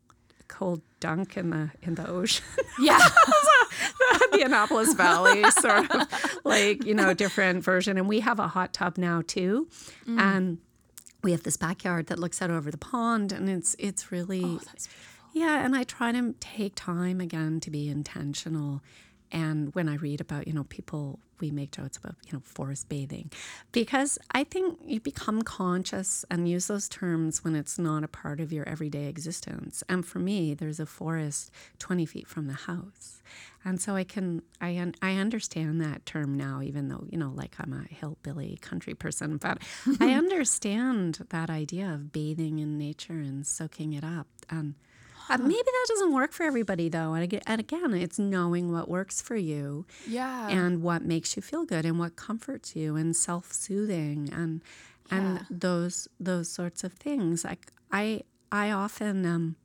[0.48, 2.44] cold dunk in the in the ocean.
[2.80, 2.98] Yeah.
[4.32, 6.08] the Annapolis Valley, sort of
[6.44, 7.98] like you know, different version.
[7.98, 9.68] And we have a hot tub now too,
[10.08, 10.18] mm.
[10.18, 10.58] and
[11.22, 14.42] we have this backyard that looks out over the pond, and it's it's really.
[14.44, 14.60] Oh,
[15.34, 18.82] yeah, and I try to take time again to be intentional.
[19.32, 22.88] And when I read about, you know, people, we make jokes about, you know, forest
[22.88, 23.32] bathing,
[23.72, 28.38] because I think you become conscious and use those terms when it's not a part
[28.38, 29.82] of your everyday existence.
[29.88, 33.20] And for me, there's a forest 20 feet from the house.
[33.64, 37.32] And so I can, I, un, I understand that term now, even though, you know,
[37.34, 39.58] like I'm a hillbilly country person, but
[39.98, 44.28] I understand that idea of bathing in nature and soaking it up.
[44.48, 44.74] And
[45.28, 47.14] uh, maybe that doesn't work for everybody, though.
[47.14, 51.84] And again, it's knowing what works for you, yeah, and what makes you feel good,
[51.84, 54.62] and what comforts you, and self-soothing, and
[55.10, 55.18] yeah.
[55.18, 57.44] and those those sorts of things.
[57.44, 59.56] Like I, I often, um,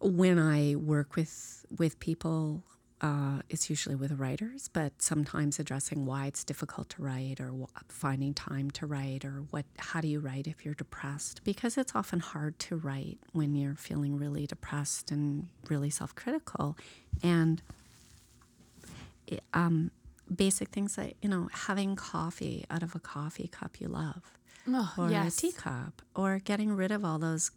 [0.00, 2.62] when I work with with people
[3.00, 7.52] uh, it's usually with writers, but sometimes addressing why it's difficult to write or
[7.88, 11.42] finding time to write or what how do you write if you're depressed?
[11.44, 16.76] Because it's often hard to write when you're feeling really depressed and really self-critical.
[17.22, 17.62] And
[19.54, 19.90] um,
[20.34, 24.38] basic things like you know having coffee out of a coffee cup you love
[24.68, 25.38] oh, or yes.
[25.38, 27.50] a teacup or getting rid of all those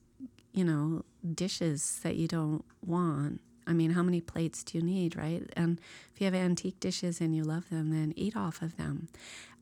[0.53, 5.15] you know dishes that you don't want I mean, how many plates do you need,
[5.15, 5.49] right?
[5.55, 5.79] And
[6.13, 9.07] if you have antique dishes and you love them, then eat off of them.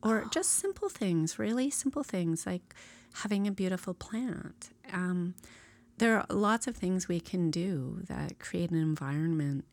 [0.02, 0.28] Or oh.
[0.30, 2.74] just simple things, really simple things like
[3.14, 4.70] having a beautiful plant.
[4.92, 5.36] Um,
[5.98, 9.64] there are lots of things we can do that create an environment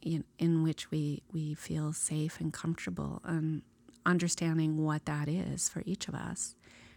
[0.00, 3.60] in, in which we, we feel safe and comfortable and
[4.06, 6.56] understanding what that is for each of us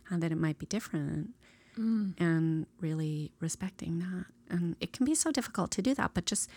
[0.09, 1.31] and that it might be different
[1.77, 2.13] mm.
[2.17, 4.27] and really respecting that.
[4.49, 6.49] And it can be so difficult to do that, but just,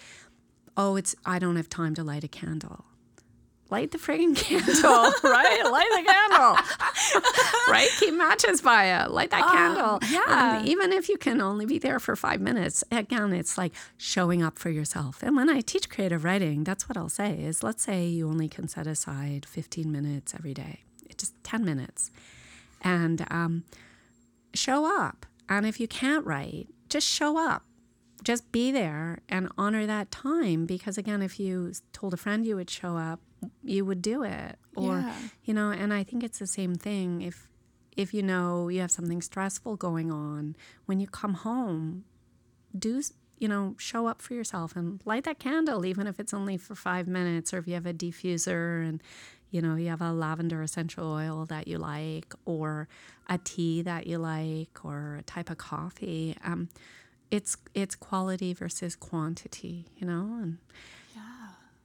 [0.77, 2.85] oh, it's, I don't have time to light a candle.
[3.71, 5.63] Light the frigging candle, right?
[5.65, 7.23] Light the candle,
[7.69, 7.89] right?
[7.99, 9.11] Keep matches by it.
[9.11, 9.99] Light that oh, candle.
[10.11, 10.59] Yeah.
[10.59, 14.43] And even if you can only be there for five minutes, again, it's like showing
[14.43, 15.23] up for yourself.
[15.23, 18.49] And when I teach creative writing, that's what I'll say is let's say you only
[18.49, 22.11] can set aside 15 minutes every day, It's just 10 minutes.
[22.81, 23.65] And um,
[24.55, 25.27] show up.
[25.49, 27.65] And if you can't write, just show up.
[28.25, 32.57] Just be there and honor that time because, again, if you told a friend you
[32.57, 33.21] would show up,
[33.63, 34.57] you would do it.
[34.77, 35.15] Or, yeah.
[35.45, 37.23] you know, and I think it's the same thing.
[37.23, 37.49] If,
[37.97, 40.57] if you know you have something stressful going on,
[40.87, 42.05] when you come home,
[42.77, 43.03] do
[43.39, 46.75] you know, show up for yourself and light that candle, even if it's only for
[46.75, 49.03] five minutes, or if you have a diffuser and,
[49.51, 52.89] you know, you have a lavender essential oil that you like, or
[53.29, 56.37] a tea that you like, or a type of coffee.
[56.45, 56.69] Um,
[57.31, 60.59] it's it's quality versus quantity, you know, and
[61.15, 61.23] yeah,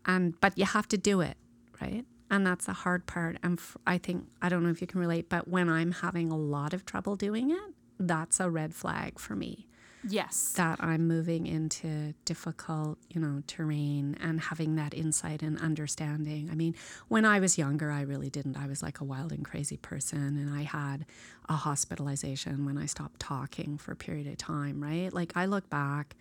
[0.05, 1.37] and but you have to do it,
[1.81, 2.05] right?
[2.29, 3.37] And that's the hard part.
[3.43, 6.31] And f- I think I don't know if you can relate, but when I'm having
[6.31, 9.67] a lot of trouble doing it, that's a red flag for me
[10.07, 10.53] Yes.
[10.53, 16.49] that I'm moving into difficult, you know, terrain and having that insight and understanding.
[16.51, 16.75] I mean,
[17.07, 18.57] when I was younger, I really didn't.
[18.57, 21.05] I was like a wild and crazy person, and I had
[21.49, 25.13] a hospitalization when I stopped talking for a period of time, right?
[25.13, 26.15] Like, I look back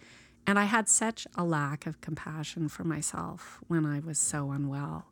[0.47, 5.07] and I had such a lack of compassion for myself when I was so unwell.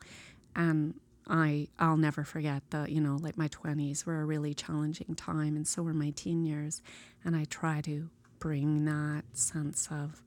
[0.56, 0.94] And
[1.28, 5.54] I I'll never forget the you know like my 20s were a really challenging time
[5.54, 6.82] and so were my teen years
[7.24, 8.10] and I try to
[8.40, 10.22] bring that sense of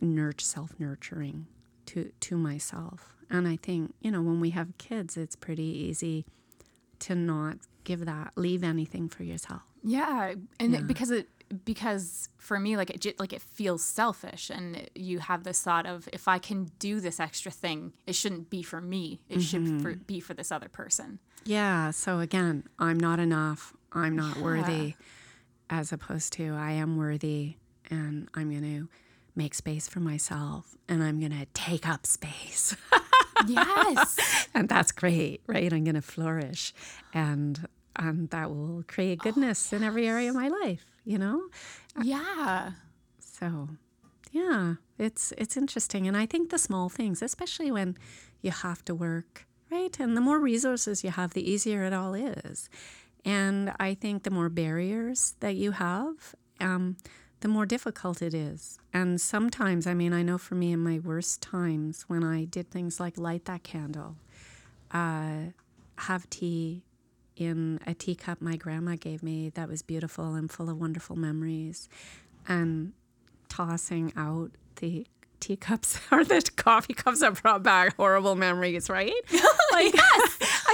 [0.00, 1.46] nurture self nurturing
[1.86, 3.16] to to myself.
[3.30, 6.26] And I think, you know, when we have kids, it's pretty easy
[7.00, 9.62] to not give that leave anything for yourself.
[9.82, 10.80] Yeah, and Yeah.
[10.82, 11.28] because it
[11.64, 16.08] because for me like it like it feels selfish and you have this thought of
[16.12, 19.20] if I can do this extra thing, it shouldn't be for me.
[19.28, 19.80] It should mm-hmm.
[19.80, 21.18] for, be for this other person.
[21.44, 23.74] Yeah, so again, I'm not enough.
[23.92, 24.42] I'm not Yeah.
[24.42, 24.94] worthy
[25.72, 27.56] as opposed to I am worthy
[27.90, 28.88] and I'm going to
[29.34, 32.76] make space for myself and I'm going to take up space.
[33.48, 34.48] Yes.
[34.54, 35.72] and that's great, right?
[35.72, 36.74] I'm going to flourish.
[37.12, 37.66] And
[37.96, 41.42] and that will create oh, goodness in every area of my life, you know?
[41.98, 42.70] Uh, yeah.
[43.18, 43.70] So,
[44.30, 47.96] yeah, it's it's interesting and I think the small things, especially when
[48.42, 49.98] you have to work, right?
[49.98, 52.68] And the more resources you have, the easier it all is.
[53.24, 56.96] And I think the more barriers that you have, um,
[57.40, 58.78] the more difficult it is.
[58.92, 62.70] And sometimes, I mean, I know for me in my worst times when I did
[62.70, 64.16] things like light that candle,
[64.92, 65.50] uh,
[65.98, 66.82] have tea
[67.36, 71.88] in a teacup my grandma gave me that was beautiful and full of wonderful memories,
[72.46, 72.92] and
[73.48, 75.06] tossing out the
[75.40, 79.12] teacups or the coffee cups that brought back horrible memories, right?
[79.72, 79.94] like,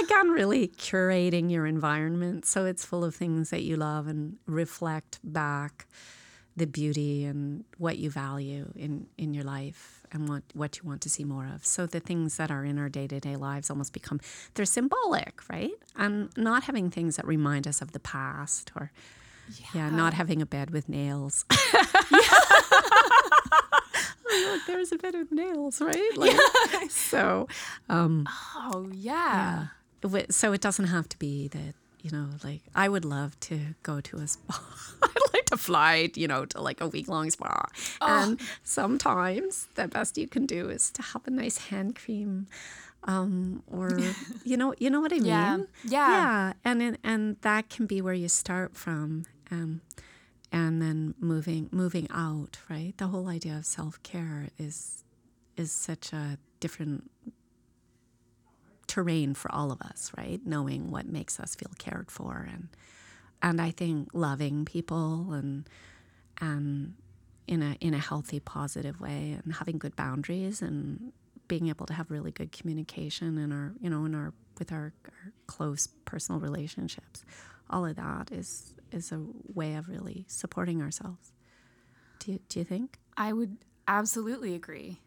[0.03, 5.19] again, really curating your environment so it's full of things that you love and reflect
[5.23, 5.87] back
[6.55, 11.01] the beauty and what you value in, in your life and what, what you want
[11.01, 11.65] to see more of.
[11.65, 14.19] So the things that are in our day to day lives almost become,
[14.53, 15.71] they're symbolic, right?
[15.95, 18.91] And not having things that remind us of the past or,
[19.57, 21.45] yeah, yeah not having a bed with nails.
[24.31, 26.17] look, there's a bed with nails, right?
[26.17, 26.87] Like, yeah.
[26.89, 27.47] So,
[27.87, 29.59] um, oh, yeah.
[29.61, 29.67] yeah.
[30.29, 34.01] So it doesn't have to be that you know, like I would love to go
[34.01, 34.61] to a spa.
[35.03, 37.65] I'd like to fly, you know, to like a week long spa.
[38.01, 38.07] Oh.
[38.07, 42.47] And sometimes the best you can do is to have a nice hand cream.
[43.03, 43.99] Um, or
[44.43, 45.25] you know, you know what I mean?
[45.25, 46.53] Yeah, yeah, yeah.
[46.65, 49.81] And and that can be where you start from, um,
[50.51, 52.59] and then moving moving out.
[52.69, 55.05] Right, the whole idea of self care is
[55.55, 57.09] is such a different
[58.89, 60.41] terrain for all of us, right?
[60.45, 62.67] Knowing what makes us feel cared for and
[63.41, 65.69] and I think loving people and
[66.41, 66.95] and
[67.47, 71.13] in a in a healthy, positive way and having good boundaries and
[71.47, 74.93] being able to have really good communication in our you know in our with our,
[75.05, 77.23] our close personal relationships.
[77.69, 79.23] All of that is is a
[79.53, 81.31] way of really supporting ourselves.
[82.19, 82.97] Do you, do you think?
[83.15, 84.99] I would absolutely agree.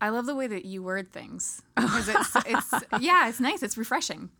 [0.00, 3.62] I love the way that you word things because it's, it's yeah, it's nice.
[3.62, 4.30] It's refreshing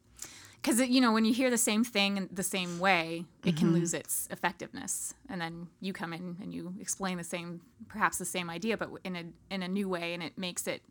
[0.66, 3.58] because you know when you hear the same thing in the same way, it mm-hmm.
[3.58, 8.18] can lose its effectiveness, and then you come in and you explain the same, perhaps
[8.18, 10.82] the same idea, but in a in a new way, and it makes it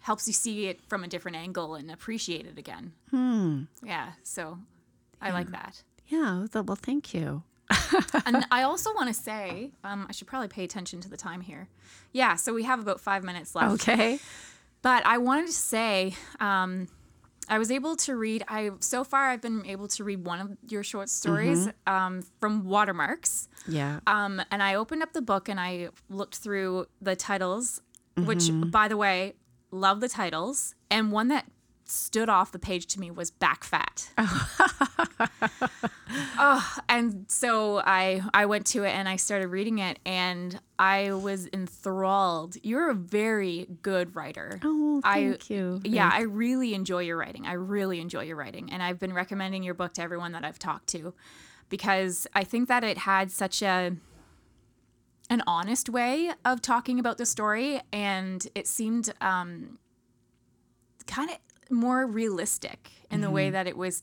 [0.00, 2.92] helps you see it from a different angle and appreciate it again.
[3.10, 3.62] Hmm.
[3.82, 4.58] Yeah, so
[5.22, 5.82] I like that.
[6.08, 7.42] Yeah, well, thank you.
[8.26, 11.40] And I also want to say, um, I should probably pay attention to the time
[11.40, 11.68] here.
[12.12, 13.74] Yeah, so we have about five minutes left.
[13.74, 14.18] Okay.
[14.82, 16.88] But I wanted to say, um,
[17.48, 18.44] I was able to read.
[18.48, 21.92] I so far I've been able to read one of your short stories mm-hmm.
[21.92, 23.48] um, from Watermarks.
[23.66, 24.00] Yeah.
[24.06, 27.80] Um, and I opened up the book and I looked through the titles,
[28.16, 28.26] mm-hmm.
[28.26, 29.34] which, by the way,
[29.70, 30.74] love the titles.
[30.90, 31.46] And one that
[31.84, 34.10] stood off the page to me was back fat.
[36.38, 41.12] oh, and so I I went to it and I started reading it and I
[41.12, 42.56] was enthralled.
[42.62, 44.60] You're a very good writer.
[44.62, 45.80] Oh, thank I, you.
[45.84, 47.46] Yeah, I really enjoy your writing.
[47.46, 50.58] I really enjoy your writing, and I've been recommending your book to everyone that I've
[50.58, 51.14] talked to
[51.68, 53.96] because I think that it had such a
[55.30, 59.78] an honest way of talking about the story, and it seemed um,
[61.06, 61.38] kind of
[61.70, 63.34] more realistic in the mm-hmm.
[63.34, 64.02] way that it was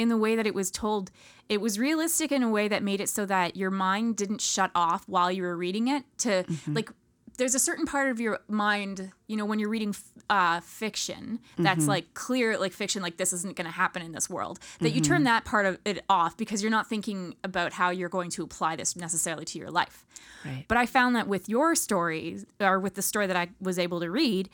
[0.00, 1.10] in the way that it was told
[1.50, 4.70] it was realistic in a way that made it so that your mind didn't shut
[4.74, 6.72] off while you were reading it to mm-hmm.
[6.72, 6.90] like
[7.36, 9.94] there's a certain part of your mind you know when you're reading
[10.30, 11.90] uh, fiction that's mm-hmm.
[11.90, 15.02] like clear like fiction like this isn't going to happen in this world that you
[15.02, 15.24] turn mm-hmm.
[15.24, 18.74] that part of it off because you're not thinking about how you're going to apply
[18.74, 20.06] this necessarily to your life
[20.46, 20.64] right.
[20.66, 24.00] but i found that with your story or with the story that i was able
[24.00, 24.48] to read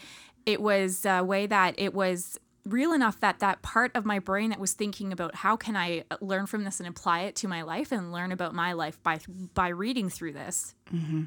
[0.44, 4.50] it was a way that it was real enough that that part of my brain
[4.50, 7.62] that was thinking about how can I learn from this and apply it to my
[7.62, 9.20] life and learn about my life by
[9.54, 11.24] by reading through this, mm-hmm.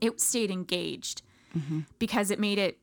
[0.00, 1.22] it stayed engaged
[1.56, 1.80] mm-hmm.
[1.98, 2.78] because it made it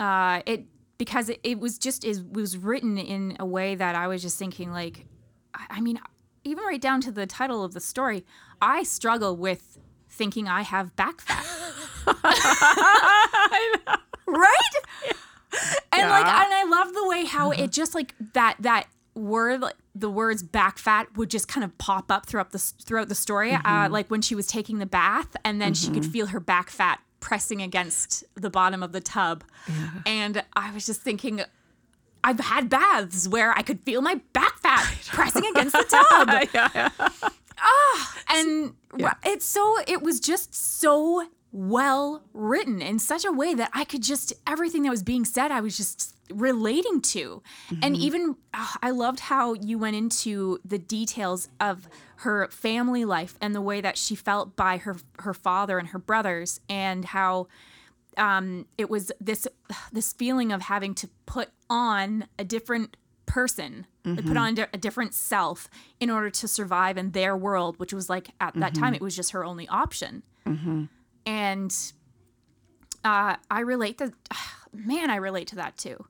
[0.00, 0.64] uh, it
[0.96, 4.38] because it, it was just it was written in a way that I was just
[4.38, 5.06] thinking like
[5.54, 6.00] I mean
[6.44, 8.24] even right down to the title of the story
[8.60, 9.78] I struggle with
[10.08, 11.44] thinking I have back fat.
[14.26, 14.74] right?
[15.08, 15.17] And
[15.94, 16.10] yeah.
[16.10, 20.08] like and I love the way how it just like that that word like, the
[20.10, 23.58] words back fat would just kind of pop up throughout the throughout the story uh,
[23.58, 23.66] mm-hmm.
[23.66, 25.86] uh, like when she was taking the bath and then mm-hmm.
[25.86, 26.12] she could mm-hmm.
[26.12, 29.90] feel her back fat pressing against the bottom of the tub yeah.
[30.06, 31.40] and i was just thinking
[32.22, 36.68] i've had baths where i could feel my back fat pressing against the tub yeah,
[36.74, 37.08] yeah.
[37.58, 38.74] ah and
[39.24, 44.02] it's so it was just so well written in such a way that I could
[44.02, 47.42] just everything that was being said I was just relating to.
[47.82, 53.36] And even ah, I loved how you went into the details of her family life
[53.40, 57.48] and the way that she felt by her her father and her brothers and how
[58.16, 59.46] um, it was this
[59.92, 62.96] this feeling of having to put on a different
[63.26, 63.86] person
[64.16, 65.68] like put on a different self
[66.00, 69.14] in order to survive in their world which was like at that time it was
[69.14, 70.22] just her only option
[71.28, 71.92] and
[73.04, 74.12] uh, i relate to
[74.72, 76.04] man i relate to that too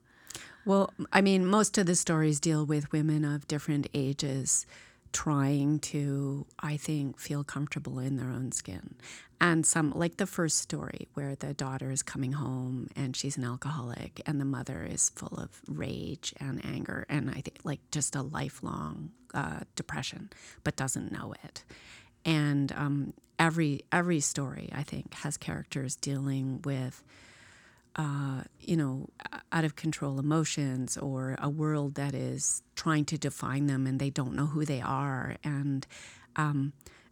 [0.65, 4.65] Well, I mean, most of the stories deal with women of different ages
[5.11, 8.95] trying to, I think, feel comfortable in their own skin.
[9.41, 13.45] And some, like the first story where the daughter is coming home and she's an
[13.45, 18.15] alcoholic and the mother is full of rage and anger and I think like just
[18.15, 20.29] a lifelong uh, depression,
[20.63, 21.63] but doesn't know it.
[22.25, 27.03] And um, every every story, I think, has characters dealing with
[27.95, 29.09] uh, you know,
[29.51, 34.09] out of control emotions or a world that is trying to define them and they
[34.09, 35.35] don't know who they are.
[35.43, 35.85] And
[36.35, 36.71] um,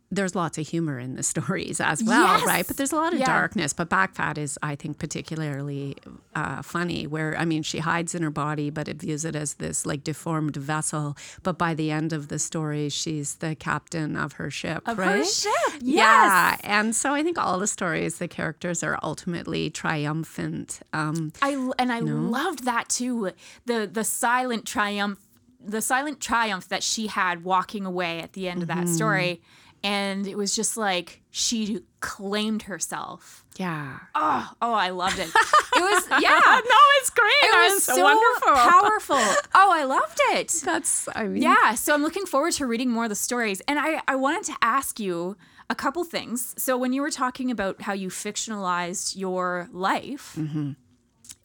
[0.10, 2.48] there's lots of humor in the stories as well, Yes!
[2.48, 2.66] right?
[2.68, 3.26] But there's a lot of Yeah.
[3.26, 3.74] darkness.
[3.74, 5.98] But Backfat is, I think, particularly
[6.34, 9.56] uh, funny, where I mean, she hides in her body, but it views it as
[9.56, 11.18] this like deformed vessel.
[11.44, 15.04] But by the end of the story, she's the captain of her ship, Of her
[15.04, 15.26] right?
[15.26, 15.52] ship,
[15.82, 20.80] Yeah, and so I think all the stories, the characters are ultimately triumphant.
[20.94, 23.32] Um, I and I loved that too.
[23.66, 25.20] The the silent triumph,
[25.60, 29.42] the silent triumph that she had walking away at the end of that story,
[29.88, 33.46] and it was just like she claimed herself.
[33.56, 34.00] yeah.
[34.16, 35.30] Oh, oh, I loved it.
[35.30, 36.40] It was yeah.
[36.44, 37.32] no, it's great.
[37.44, 39.16] It was so, wonderful, powerful.
[39.56, 40.50] Oh, I loved it.
[40.66, 43.62] That's, I mean, Yeah, so I'm looking forward to reading more of the stories.
[43.66, 45.38] And I, I wanted to ask you
[45.70, 46.54] a couple things.
[46.58, 50.72] So, when you were talking about how you fictionalized your life, mm-hmm.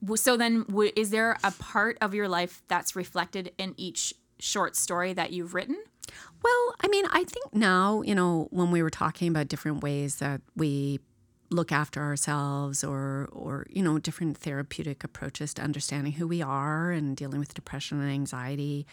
[0.02, 0.66] w- so then
[0.96, 5.54] is there a part of your life that's reflected in each short story that you've
[5.54, 5.76] written?
[6.42, 10.16] Well, I mean, I think now, you know, when we were talking about different ways
[10.16, 10.98] that we
[11.52, 16.90] look after ourselves or or you know different therapeutic approaches to understanding who we are
[16.90, 18.86] and dealing with depression and anxiety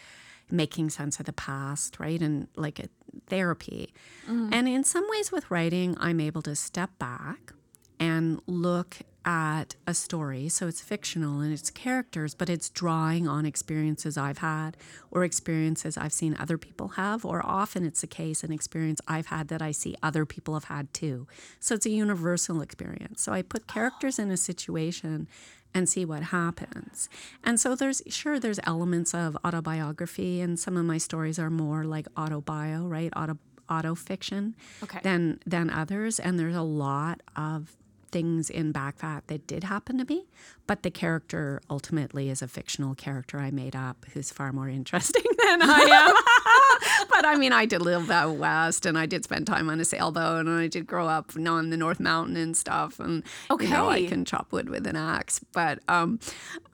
[0.50, 2.88] making sense of the past right and like a
[3.28, 3.92] therapy.
[4.28, 4.52] Mm-hmm.
[4.52, 7.52] And in some ways with writing i'm able to step back
[7.98, 10.48] and look at a story.
[10.48, 14.76] So it's fictional and it's characters, but it's drawing on experiences I've had
[15.10, 19.26] or experiences I've seen other people have, or often it's a case, an experience I've
[19.26, 21.26] had that I see other people have had too.
[21.58, 23.22] So it's a universal experience.
[23.22, 25.28] So I put characters in a situation
[25.72, 27.08] and see what happens.
[27.44, 31.84] And so there's sure there's elements of autobiography and some of my stories are more
[31.84, 33.12] like autobio, right?
[33.16, 34.98] Auto auto fiction Okay.
[35.04, 37.76] than than others and there's a lot of
[38.12, 40.26] things in Backfat that did happen to me,
[40.66, 45.22] but the character ultimately is a fictional character I made up who's far more interesting
[45.44, 47.06] than I am.
[47.10, 49.84] but I mean, I did live out west and I did spend time on a
[49.84, 52.98] sailboat and I did grow up on the North Mountain and stuff.
[53.00, 53.22] And,
[53.60, 55.40] you know, I can chop wood with an axe.
[55.52, 56.18] But um,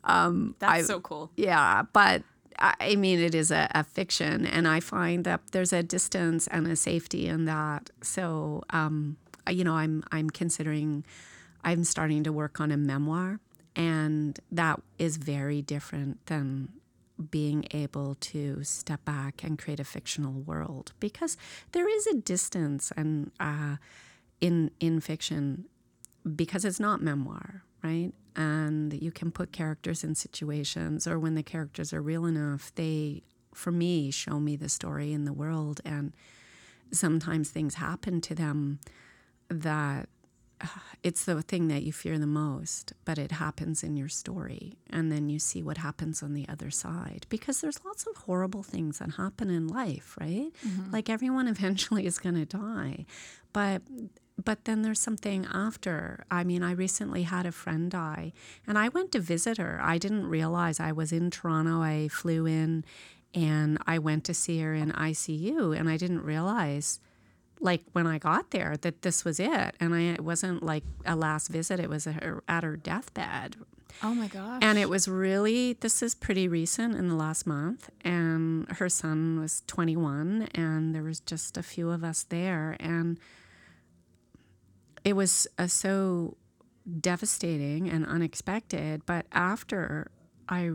[0.04, 1.30] um, That's I- so cool.
[1.36, 2.22] yeah, but
[2.58, 6.46] I I mean, it is a, a fiction, and I find that there's a distance
[6.46, 7.90] and a safety in that.
[8.02, 9.18] So, um,
[9.48, 11.04] you know, I'm I'm considering,
[11.64, 13.40] I'm starting to work on a memoir,
[13.74, 16.68] and that is very different than
[17.30, 21.38] being able to step back and create a fictional world because
[21.72, 23.76] there is a distance and uh,
[24.40, 25.64] in in fiction
[26.34, 28.12] because it's not memoir, right?
[28.34, 33.22] And you can put characters in situations, or when the characters are real enough, they,
[33.54, 35.80] for me, show me the story in the world.
[35.84, 36.12] And
[36.90, 38.80] sometimes things happen to them
[39.48, 40.08] that
[40.60, 40.66] uh,
[41.02, 44.78] it's the thing that you fear the most, but it happens in your story.
[44.90, 48.62] And then you see what happens on the other side because there's lots of horrible
[48.62, 50.50] things that happen in life, right?
[50.92, 53.06] Like everyone eventually is going to die.
[53.52, 53.82] But
[54.42, 56.24] but then there's something after.
[56.30, 58.32] I mean, I recently had a friend die
[58.66, 59.80] and I went to visit her.
[59.82, 61.80] I didn't realize I was in Toronto.
[61.80, 62.84] I flew in
[63.34, 67.00] and I went to see her in ICU and I didn't realize
[67.60, 69.74] like when I got there that this was it.
[69.80, 73.56] And I it wasn't like a last visit, it was her, at her deathbed.
[74.02, 74.60] Oh my gosh.
[74.62, 77.90] And it was really, this is pretty recent in the last month.
[78.02, 82.76] And her son was 21, and there was just a few of us there.
[82.78, 83.18] And
[85.04, 86.36] it was uh, so
[87.00, 89.06] devastating and unexpected.
[89.06, 90.10] But after
[90.48, 90.72] I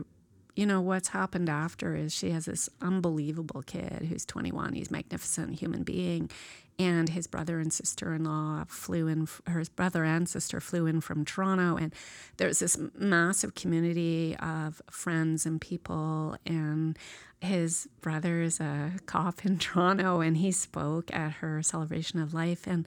[0.54, 4.74] you know, what's happened after is she has this unbelievable kid who's 21.
[4.74, 6.30] He's a magnificent human being.
[6.78, 11.00] And his brother and sister in law flew in, her brother and sister flew in
[11.00, 11.76] from Toronto.
[11.76, 11.94] And
[12.38, 16.36] there's this massive community of friends and people.
[16.44, 16.98] And
[17.40, 22.66] his brother is a cop in Toronto and he spoke at her celebration of life.
[22.66, 22.86] And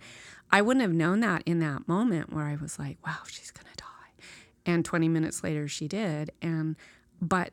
[0.51, 3.67] I wouldn't have known that in that moment where I was like, wow, she's going
[3.71, 4.25] to die.
[4.65, 6.31] And 20 minutes later, she did.
[6.41, 6.75] And
[7.21, 7.51] but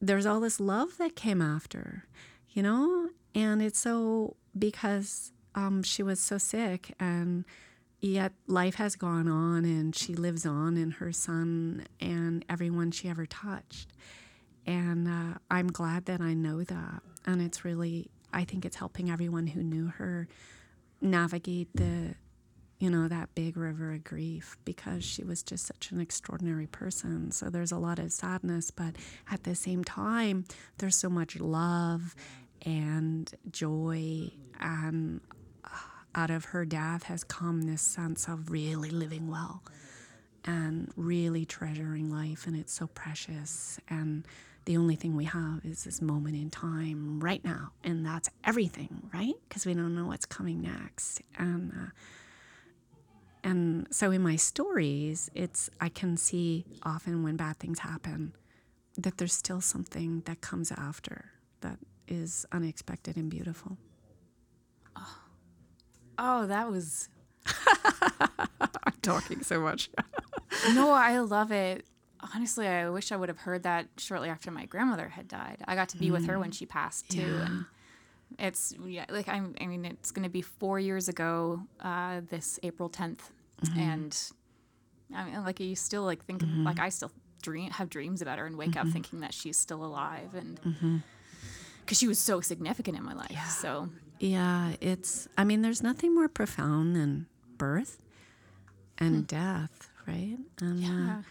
[0.00, 2.04] there's all this love that came after,
[2.50, 3.08] you know?
[3.34, 7.44] And it's so because um, she was so sick and
[8.00, 13.08] yet life has gone on and she lives on in her son and everyone she
[13.08, 13.92] ever touched.
[14.66, 17.02] And uh, I'm glad that I know that.
[17.26, 20.28] And it's really, I think it's helping everyone who knew her
[21.00, 22.14] navigate the
[22.78, 27.30] you know, that big river of grief because she was just such an extraordinary person.
[27.30, 28.96] So there's a lot of sadness, but
[29.30, 30.44] at the same time,
[30.78, 32.14] there's so much love
[32.66, 34.30] and joy.
[34.60, 35.20] And
[35.64, 35.68] uh,
[36.14, 39.62] out of her death has come this sense of really living well
[40.44, 42.46] and really treasuring life.
[42.46, 43.78] And it's so precious.
[43.88, 44.26] And
[44.64, 47.70] the only thing we have is this moment in time right now.
[47.82, 49.34] And that's everything, right?
[49.48, 51.22] Because we don't know what's coming next.
[51.38, 51.90] And, uh,
[53.44, 58.34] and so in my stories, it's I can see often when bad things happen
[58.96, 61.26] that there's still something that comes after
[61.60, 63.76] that is unexpected and beautiful.
[64.96, 65.18] Oh,
[66.18, 67.10] oh that was.
[68.86, 69.90] I'm talking so much.
[70.74, 71.84] no, I love it.
[72.34, 75.58] Honestly, I wish I would have heard that shortly after my grandmother had died.
[75.66, 76.12] I got to be mm.
[76.12, 77.46] with her when she passed too, yeah.
[77.46, 77.64] and
[78.38, 82.58] it's yeah, like I'm, I mean, it's going to be four years ago uh, this
[82.62, 83.20] April 10th,
[83.64, 83.78] mm-hmm.
[83.78, 84.30] and
[85.14, 86.64] I mean, like you still like think mm-hmm.
[86.64, 87.12] like I still
[87.42, 88.90] dream have dreams about her and wake up mm-hmm.
[88.90, 91.94] thinking that she's still alive, and because mm-hmm.
[91.94, 93.30] she was so significant in my life.
[93.30, 93.48] Yeah.
[93.48, 93.88] So
[94.18, 95.28] yeah, it's.
[95.36, 98.00] I mean, there's nothing more profound than birth
[98.98, 99.22] and hmm.
[99.22, 100.38] death, right?
[100.60, 101.16] And uh, yeah.
[101.18, 101.22] Uh,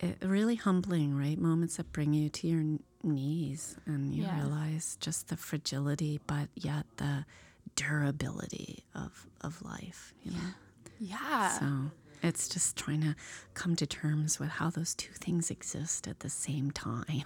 [0.00, 1.38] it, really humbling, right?
[1.38, 2.78] Moments that bring you to your
[3.08, 4.40] knees and you yeah.
[4.40, 7.24] realize just the fragility, but yet the
[7.76, 10.14] durability of of life.
[10.22, 10.48] You know.
[11.00, 11.48] Yeah.
[11.58, 11.90] So
[12.22, 13.14] it's just trying to
[13.54, 17.24] come to terms with how those two things exist at the same time.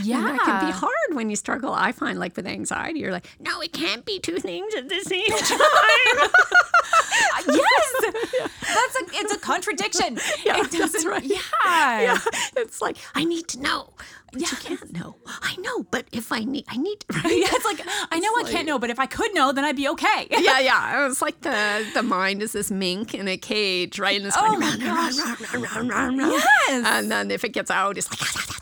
[0.00, 0.16] Yeah.
[0.28, 1.72] and that can be hard when you struggle.
[1.72, 5.00] I find like with anxiety, you're like, no, it can't be two things at the
[5.00, 6.30] same time.
[7.48, 8.48] yes.
[8.60, 10.18] That's a it's a contradiction.
[10.44, 11.22] Yeah, that's right.
[11.22, 11.38] Yeah.
[11.64, 12.18] yeah.
[12.56, 13.90] It's like, I need to know.
[14.32, 15.16] But you can't know.
[15.26, 17.04] I know, but if I need, I need.
[17.12, 17.38] Right?
[17.38, 17.80] Yeah, it's like
[18.10, 19.88] I know it's I like, can't know, but if I could know, then I'd be
[19.90, 20.26] okay.
[20.30, 21.06] yeah, yeah.
[21.06, 24.16] It's like the the mind is this mink in a cage, right?
[24.16, 26.84] And it's oh going round, round, round, round, round, round, Yes.
[26.86, 28.61] And then if it gets out, it's like.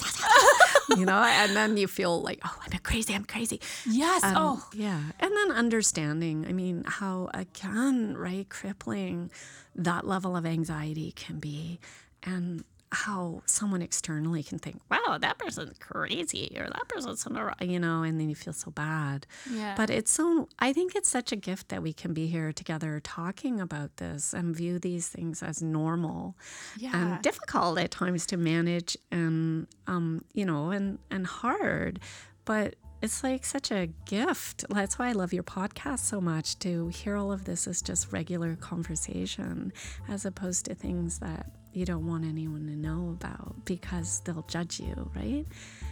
[0.97, 3.61] You know, and then you feel like, oh, I'm crazy, I'm crazy.
[3.89, 4.23] Yes.
[4.25, 5.01] Um, oh, yeah.
[5.19, 9.31] And then understanding, I mean, how again, right, crippling
[9.75, 11.79] that level of anxiety can be,
[12.23, 17.25] and how someone externally can think, wow, that person's crazy or that person's,
[17.61, 19.27] you know, and then you feel so bad.
[19.49, 19.75] Yeah.
[19.77, 23.01] But it's so, I think it's such a gift that we can be here together
[23.01, 26.37] talking about this and view these things as normal
[26.77, 26.91] yeah.
[26.95, 32.01] and difficult at times to manage and, um, you know, and, and hard.
[32.45, 34.65] But it's like such a gift.
[34.69, 38.12] That's why I love your podcast so much to hear all of this as just
[38.12, 39.73] regular conversation
[40.09, 44.81] as opposed to things that you don't want anyone to know about because they'll judge
[44.81, 45.47] you, right?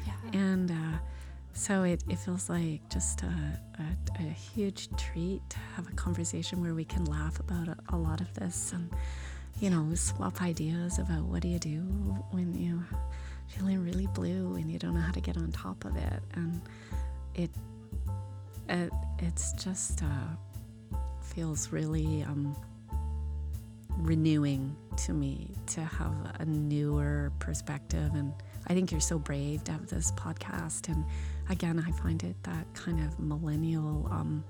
[0.07, 0.41] Yeah.
[0.41, 0.99] And uh,
[1.53, 6.61] so it, it feels like just a, a, a, huge treat to have a conversation
[6.61, 8.91] where we can laugh about a, a lot of this and,
[9.61, 11.81] you know, swap ideas about what do you do
[12.31, 12.87] when you're
[13.49, 16.23] feeling really blue and you don't know how to get on top of it.
[16.35, 16.61] And
[17.35, 17.51] it,
[18.69, 22.57] it it's just uh, feels really um,
[23.99, 28.15] renewing to me to have a newer perspective.
[28.15, 28.33] And
[28.67, 30.89] I think you're so brave to have this podcast.
[30.89, 31.05] And
[31.49, 34.45] again, I find it that kind of millennial um,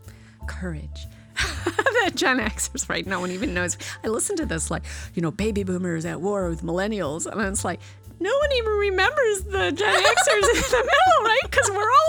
[0.46, 1.06] courage.
[1.64, 3.06] that Gen Xers, right?
[3.06, 3.78] No one even knows.
[4.04, 4.84] I listen to this like,
[5.14, 7.26] you know, baby boomers at war with millennials.
[7.26, 7.80] And it's like,
[8.20, 11.40] no one even remembers the Gen Xers in the middle, right?
[11.44, 12.07] Because we're all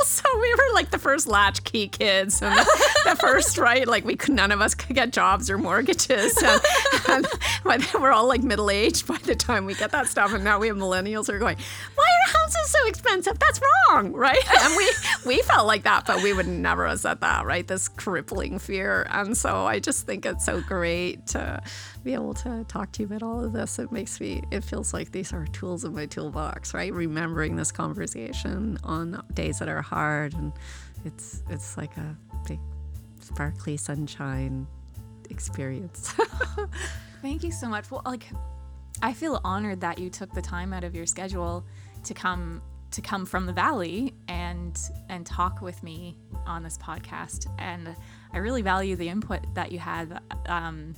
[0.79, 4.61] like the first latchkey kids and the, the, first right, like we could none of
[4.61, 6.41] us could get jobs or mortgages,
[7.09, 7.27] and,
[7.65, 10.57] and we're all like middle aged by the time we get that stuff, and now
[10.57, 11.57] we have millennials who are going,
[11.95, 12.08] why
[12.49, 13.39] house is so expensive.
[13.39, 14.37] That's wrong, right?
[14.61, 14.91] And we
[15.25, 17.67] we felt like that, but we would never have said that, right?
[17.67, 19.07] This crippling fear.
[19.09, 21.61] And so I just think it's so great to
[22.03, 23.79] be able to talk to you about all of this.
[23.79, 26.93] It makes me it feels like these are tools in my toolbox, right?
[26.93, 30.51] Remembering this conversation on days that are hard and
[31.05, 32.17] it's it's like a
[32.47, 32.59] big
[33.21, 34.67] sparkly sunshine
[35.29, 36.15] experience.
[37.21, 37.91] Thank you so much.
[37.91, 38.25] Well, like,
[39.01, 41.65] I feel honored that you took the time out of your schedule
[42.03, 42.61] to come
[42.91, 46.15] to come from the valley and and talk with me
[46.45, 47.47] on this podcast.
[47.59, 47.95] And
[48.33, 50.21] I really value the input that you had.
[50.47, 50.95] Um,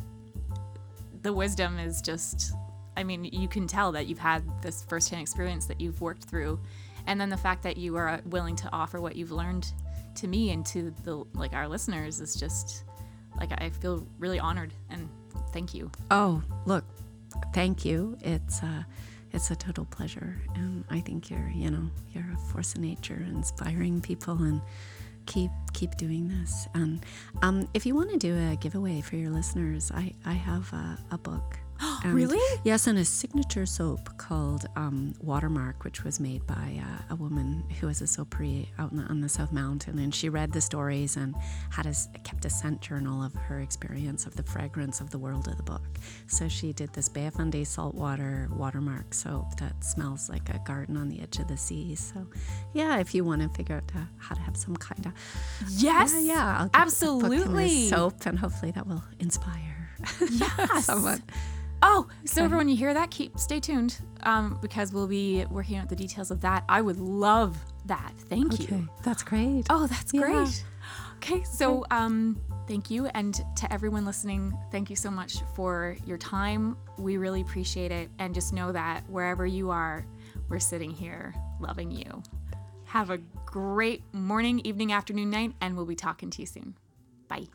[1.21, 2.53] the wisdom is just,
[2.97, 6.59] I mean, you can tell that you've had this firsthand experience that you've worked through,
[7.05, 9.71] and then the fact that you are willing to offer what you've learned
[10.15, 12.83] to me and to the like our listeners is just
[13.37, 15.09] like I feel really honored and
[15.53, 15.91] thank you.
[16.09, 16.83] Oh, look,
[17.53, 18.17] thank you.
[18.21, 18.83] It's uh,
[19.33, 23.25] it's a total pleasure, and I think you're, you know, you're a force of nature,
[23.29, 24.61] inspiring people, and
[25.25, 26.67] keep keep doing this.
[26.73, 27.05] And
[27.41, 30.97] um, if you want to do a giveaway for your listeners, I I have a,
[31.11, 31.57] a book.
[32.03, 32.39] And- Really?
[32.63, 37.63] Yes, and a signature soap called um, Watermark, which was made by uh, a woman
[37.79, 40.61] who was a soapery out in the, on the South Mountain, and she read the
[40.61, 41.35] stories and
[41.69, 41.93] had a,
[42.23, 45.63] kept a scent journal of her experience of the fragrance of the world of the
[45.63, 45.81] book.
[46.27, 50.97] So she did this Bay of Fundy saltwater watermark soap that smells like a garden
[50.97, 51.95] on the edge of the sea.
[51.95, 52.27] So,
[52.73, 55.13] yeah, if you want to figure out uh, how to have some kind of
[55.69, 56.13] Yes.
[56.13, 57.87] yeah, yeah, I'll get book Absolutely.
[57.87, 59.89] soap, and hopefully that will inspire
[60.31, 60.85] Yes.
[60.85, 61.21] someone.
[61.83, 63.09] Oh, so everyone, you hear that?
[63.11, 66.63] Keep stay tuned, um, because we'll be working out the details of that.
[66.69, 68.13] I would love that.
[68.29, 68.89] Thank Okay, you.
[69.03, 69.65] that's great.
[69.69, 70.21] Oh, that's Yeah.
[70.21, 70.63] great.
[71.17, 76.17] Okay, so um, thank you, and to everyone listening, thank you so much for your
[76.17, 76.77] time.
[76.97, 80.05] We really appreciate it, and just know that wherever you are,
[80.49, 82.21] we're sitting here loving you.
[82.85, 86.75] Have a great morning, evening, afternoon, night, and we'll be talking to you soon.
[87.27, 87.47] Bye.